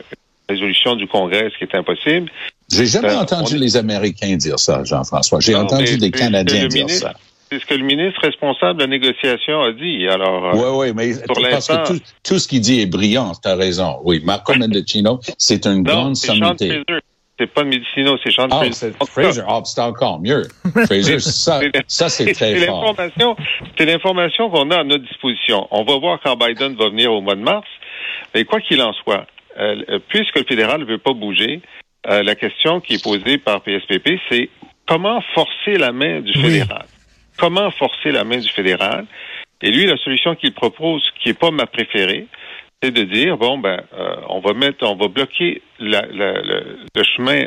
résolution 0.49 0.95
du 0.95 1.07
Congrès, 1.07 1.49
ce 1.53 1.57
qui 1.57 1.63
est 1.63 1.75
impossible. 1.77 2.29
J'ai 2.69 2.85
jamais 2.85 3.09
Euh, 3.09 3.19
entendu 3.21 3.55
on- 3.55 3.59
les 3.59 3.77
Américains 3.77 4.35
dire 4.35 4.59
ça, 4.59 4.83
Jean-François. 4.83 5.39
J'ai 5.39 5.55
entendu 5.55 5.85
mais 5.93 5.97
des 5.97 6.11
Canadiens 6.11 6.67
dire 6.67 6.85
ministre- 6.85 7.07
ça. 7.07 7.13
C'est 7.53 7.59
ce 7.59 7.65
que 7.67 7.75
le 7.75 7.83
ministre 7.83 8.19
responsable 8.21 8.79
de 8.79 8.85
la 8.85 8.89
négociation 8.89 9.61
a 9.61 9.71
dit. 9.73 10.07
Alors, 10.07 10.45
euh, 10.45 10.73
Oui, 10.73 10.87
oui, 10.87 10.93
mais 10.95 11.13
pour 11.27 11.39
parce 11.39 11.67
que 11.67 11.87
tout, 11.87 11.99
tout 12.23 12.39
ce 12.39 12.47
qu'il 12.47 12.61
dit 12.61 12.81
est 12.81 12.87
brillant, 12.87 13.31
tu 13.41 13.47
as 13.47 13.55
raison. 13.55 13.99
Oui, 14.03 14.21
Marco 14.25 14.53
Mendocino, 14.57 15.19
c'est 15.37 15.67
une 15.67 15.83
non, 15.83 15.93
grande 15.93 16.15
sommité. 16.15 16.81
C'est 17.39 17.47
pas 17.47 17.63
Medicino, 17.63 18.17
c'est 18.23 18.31
Sean 18.31 18.47
Ah, 18.51 18.57
Fraser. 18.57 18.93
Fraser. 19.07 19.41
Ah, 19.47 19.61
c'est 19.65 19.81
encore 19.81 20.19
mieux. 20.19 20.43
Fraser, 20.85 21.19
ça, 21.19 21.59
ça 21.87 22.09
c'est 22.09 22.33
très 22.33 22.55
fort. 22.65 22.81
l'information, 22.85 23.35
c'est 23.77 23.85
l'information 23.85 24.49
qu'on 24.49 24.71
a 24.71 24.79
à 24.79 24.83
notre 24.83 25.03
disposition. 25.03 25.67
On 25.71 25.83
va 25.83 25.97
voir 25.97 26.19
quand 26.23 26.35
Biden 26.35 26.75
va 26.75 26.89
venir 26.89 27.11
au 27.11 27.21
mois 27.21 27.35
de 27.35 27.41
mars. 27.41 27.67
Mais 28.33 28.45
quoi 28.45 28.61
qu'il 28.61 28.81
en 28.81 28.93
soit, 28.93 29.27
euh, 29.59 29.83
euh, 29.89 29.99
puisque 30.07 30.37
le 30.37 30.45
fédéral 30.45 30.81
ne 30.81 30.85
veut 30.85 30.97
pas 30.97 31.13
bouger, 31.13 31.61
euh, 32.09 32.23
la 32.23 32.35
question 32.35 32.81
qui 32.81 32.95
est 32.95 33.03
posée 33.03 33.37
par 33.37 33.61
PSPP, 33.61 34.19
c'est 34.29 34.49
comment 34.87 35.21
forcer 35.35 35.77
la 35.77 35.91
main 35.91 36.21
du 36.21 36.31
Oui. 36.39 36.61
Comment 37.37 37.71
forcer 37.71 38.11
la 38.11 38.23
main 38.23 38.37
du 38.37 38.49
fédéral 38.49 39.05
Et 39.61 39.71
lui, 39.71 39.85
la 39.85 39.97
solution 39.97 40.35
qu'il 40.35 40.53
propose, 40.53 41.03
qui 41.19 41.29
est 41.29 41.39
pas 41.39 41.51
ma 41.51 41.65
préférée, 41.65 42.27
c'est 42.81 42.91
de 42.91 43.03
dire 43.03 43.37
bon 43.37 43.57
ben, 43.57 43.81
euh, 43.93 44.15
on 44.29 44.39
va 44.39 44.53
mettre, 44.53 44.85
on 44.85 44.95
va 44.95 45.07
bloquer 45.07 45.61
la- 45.79 46.05
la- 46.11 46.41
le, 46.41 47.03
chemin 47.15 47.45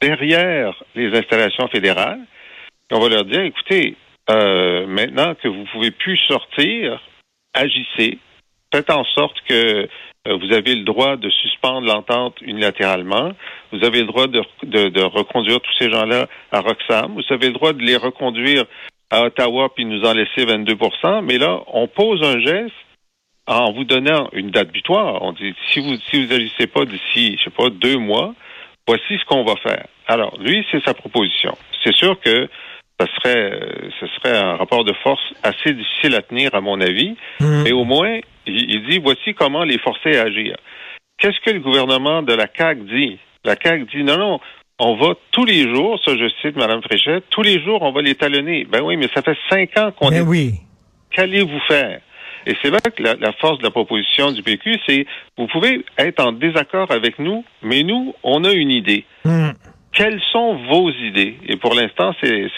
derrière 0.00 0.82
les 0.94 1.16
installations 1.16 1.68
fédérales. 1.68 2.20
On 2.92 2.98
va 3.00 3.08
leur 3.08 3.24
dire, 3.24 3.40
écoutez, 3.42 3.96
euh, 4.30 4.86
maintenant 4.86 5.34
que 5.34 5.48
vous 5.48 5.64
pouvez 5.72 5.90
plus 5.90 6.16
sortir, 6.28 7.00
agissez. 7.54 8.18
Faites 8.72 8.90
en 8.90 9.04
sorte 9.04 9.36
que 9.48 9.88
euh, 10.28 10.36
vous 10.36 10.52
avez 10.52 10.74
le 10.76 10.84
droit 10.84 11.16
de 11.16 11.28
suspendre 11.30 11.86
l'entente 11.86 12.36
unilatéralement. 12.42 13.32
Vous 13.72 13.84
avez 13.84 14.00
le 14.00 14.06
droit 14.06 14.26
de, 14.28 14.42
de, 14.64 14.88
de 14.88 15.02
reconduire 15.02 15.60
tous 15.60 15.72
ces 15.78 15.90
gens-là 15.90 16.26
à 16.52 16.60
Roxham. 16.60 17.14
Vous 17.14 17.34
avez 17.34 17.48
le 17.48 17.54
droit 17.54 17.72
de 17.72 17.82
les 17.82 17.96
reconduire 17.96 18.64
à 19.10 19.24
Ottawa 19.24 19.68
puis 19.74 19.84
nous 19.84 20.02
en 20.04 20.14
laisser 20.14 20.44
22% 20.44 21.22
Mais 21.24 21.38
là, 21.38 21.60
on 21.68 21.86
pose 21.88 22.22
un 22.22 22.38
geste 22.40 22.74
en 23.46 23.72
vous 23.72 23.84
donnant 23.84 24.28
une 24.32 24.50
date 24.50 24.70
butoir. 24.70 25.22
On 25.22 25.32
dit, 25.32 25.54
si 25.70 25.80
vous 25.80 25.96
si 26.08 26.24
vous 26.24 26.32
agissez 26.32 26.66
pas 26.66 26.84
d'ici, 26.84 27.36
je 27.38 27.44
sais 27.44 27.50
pas, 27.50 27.68
deux 27.70 27.96
mois, 27.96 28.34
voici 28.86 29.18
ce 29.18 29.24
qu'on 29.24 29.44
va 29.44 29.56
faire. 29.56 29.86
Alors, 30.06 30.36
lui, 30.40 30.64
c'est 30.70 30.82
sa 30.84 30.94
proposition. 30.94 31.56
C'est 31.82 31.94
sûr 31.94 32.18
que 32.20 32.48
ce 33.00 33.06
serait, 33.16 33.60
ce 33.98 34.06
serait 34.08 34.36
un 34.36 34.56
rapport 34.56 34.84
de 34.84 34.92
force 35.02 35.22
assez 35.42 35.72
difficile 35.72 36.14
à 36.14 36.22
tenir, 36.22 36.54
à 36.54 36.60
mon 36.60 36.80
avis, 36.80 37.16
Hmm. 37.40 37.62
mais 37.64 37.72
au 37.72 37.84
moins, 37.84 38.18
il, 38.46 38.70
il 38.70 38.86
dit, 38.88 38.98
voici 39.02 39.34
comment 39.34 39.64
les 39.64 39.78
forcer 39.78 40.16
à 40.18 40.24
agir. 40.24 40.56
Qu'est-ce 41.18 41.40
que 41.40 41.50
le 41.50 41.60
gouvernement 41.60 42.22
de 42.22 42.34
la 42.34 42.46
CAQ 42.54 42.82
dit? 42.82 43.18
La 43.44 43.54
CAQ 43.56 43.86
dit, 43.94 44.04
non, 44.04 44.18
non, 44.18 44.40
on 44.80 44.96
va 44.96 45.14
tous 45.30 45.44
les 45.44 45.72
jours, 45.72 46.00
ça 46.04 46.16
je 46.16 46.28
cite 46.40 46.56
Mme 46.56 46.82
Fréchette, 46.82 47.24
tous 47.30 47.42
les 47.42 47.62
jours, 47.62 47.82
on 47.82 47.92
va 47.92 48.00
les 48.02 48.14
talonner. 48.14 48.64
Ben 48.64 48.80
oui, 48.82 48.96
mais 48.96 49.08
ça 49.14 49.22
fait 49.22 49.36
cinq 49.48 49.76
ans 49.78 49.92
qu'on 49.92 50.08
Ben 50.10 50.16
est 50.16 50.20
oui. 50.26 50.54
qu'allez-vous 51.10 51.60
faire? 51.68 52.00
Et 52.46 52.56
c'est 52.62 52.70
là 52.70 52.80
que 52.80 53.02
la, 53.02 53.14
la 53.16 53.32
force 53.34 53.58
de 53.58 53.64
la 53.64 53.70
proposition 53.70 54.32
du 54.32 54.42
PQ, 54.42 54.78
c'est 54.86 55.06
vous 55.36 55.46
pouvez 55.46 55.84
être 55.98 56.24
en 56.24 56.32
désaccord 56.32 56.90
avec 56.90 57.18
nous, 57.18 57.44
mais 57.62 57.82
nous, 57.82 58.14
on 58.22 58.44
a 58.44 58.52
une 58.52 58.70
idée. 58.70 59.04
Hmm. 59.26 59.50
Quelles 59.92 60.20
sont 60.32 60.56
vos 60.70 60.90
idées? 60.90 61.36
Et 61.46 61.56
pour 61.56 61.74
l'instant, 61.74 62.14
c'est 62.22 62.48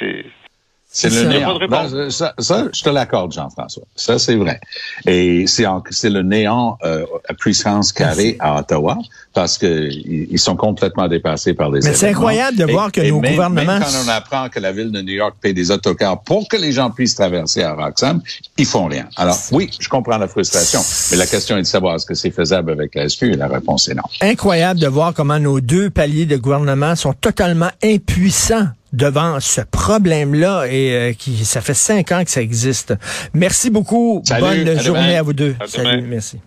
c'est- 0.93 1.09
le 1.11 1.25
néant. 1.29 1.59
Non, 1.59 2.11
ça, 2.11 2.35
ça, 2.39 2.65
je 2.73 2.83
te 2.83 2.91
l'accorde, 2.91 3.33
Jean-François. 3.33 3.85
Ça, 3.97 4.19
c'est 4.19 4.37
vrai. 4.37 4.61
Et 5.07 5.47
c'est 5.47 5.67
en- 5.67 5.83
c'est 5.91 6.11
le 6.11 6.23
néant 6.23 6.79
euh, 6.85 7.05
à 7.29 7.35
puissance 7.35 7.93
carrée 7.93 8.37
à 8.41 8.59
Ottawa 8.61 8.99
parce 9.33 9.57
que 9.59 9.89
ils 9.91 10.39
sont 10.39 10.57
complètement 10.57 11.09
dépassés 11.09 11.55
par 11.55 11.71
les 11.71 11.81
Mais 11.81 11.95
c'est 11.95 12.11
incroyable 12.11 12.57
de 12.59 12.67
Et- 12.69 12.73
voir 12.73 12.93
que 12.93 13.01
et 13.01 13.11
nos 13.11 13.21
même- 13.21 13.33
gouvernements- 13.33 13.79
Même 13.79 13.83
quand 13.83 14.05
on 14.05 14.09
apprend 14.09 14.49
que 14.51 14.61
la 14.61 14.73
ville 14.73 14.91
de 14.93 15.01
New 15.01 15.15
York 15.15 15.37
paie 15.41 15.55
des 15.55 15.71
autocars 15.71 16.21
pour 16.23 16.47
que 16.49 16.57
les 16.57 16.73
gens 16.73 16.91
puissent 16.91 17.15
traverser 17.15 17.63
à 17.63 17.73
Roxham, 17.75 18.21
ils 18.59 18.67
font 18.67 18.87
rien. 18.87 19.09
Alors, 19.17 19.39
oui, 19.53 19.71
je 19.81 19.89
comprends 19.89 20.19
la 20.19 20.29
frustration, 20.29 20.81
mais 21.11 21.17
la 21.17 21.27
question 21.27 21.57
est 21.57 21.63
de 21.63 21.67
savoir 21.67 21.97
est-ce 21.97 22.07
que 22.07 22.15
c'est 22.15 22.31
faisable 22.31 22.71
avec 22.71 22.95
la 22.95 23.09
SQ 23.09 23.33
et 23.33 23.37
la 23.37 23.49
réponse 23.49 23.89
est 23.89 23.95
non. 23.95 24.03
Incroyable 24.21 24.79
de 24.81 24.87
voir 24.89 25.15
comment 25.15 25.39
nos 25.39 25.61
deux 25.61 25.89
paliers 25.89 26.27
de 26.27 26.37
gouvernement 26.37 26.95
sont 26.97 27.15
totalement 27.15 27.71
impuissants 27.83 28.69
devant 28.93 29.41
ce 29.41 29.61
problème-là 29.63 30.67
et 30.69 30.93
euh, 30.95 31.13
qui 31.15 31.45
ça 31.45 31.61
fait 31.61 31.75
cinq 31.75 32.13
ans 32.13 32.25
que 32.25 32.31
ça 32.31 32.43
existe. 32.43 32.95
Merci 33.35 33.71
beaucoup. 33.71 34.23
Salut, 34.27 34.65
Bonne 34.65 34.69
à 34.79 34.83
journée 34.83 35.03
demain. 35.09 35.19
à 35.19 35.23
vous 35.23 35.33
deux. 35.33 35.57
À 35.61 35.67
Salut, 35.67 35.97
demain. 36.03 36.07
merci. 36.09 36.39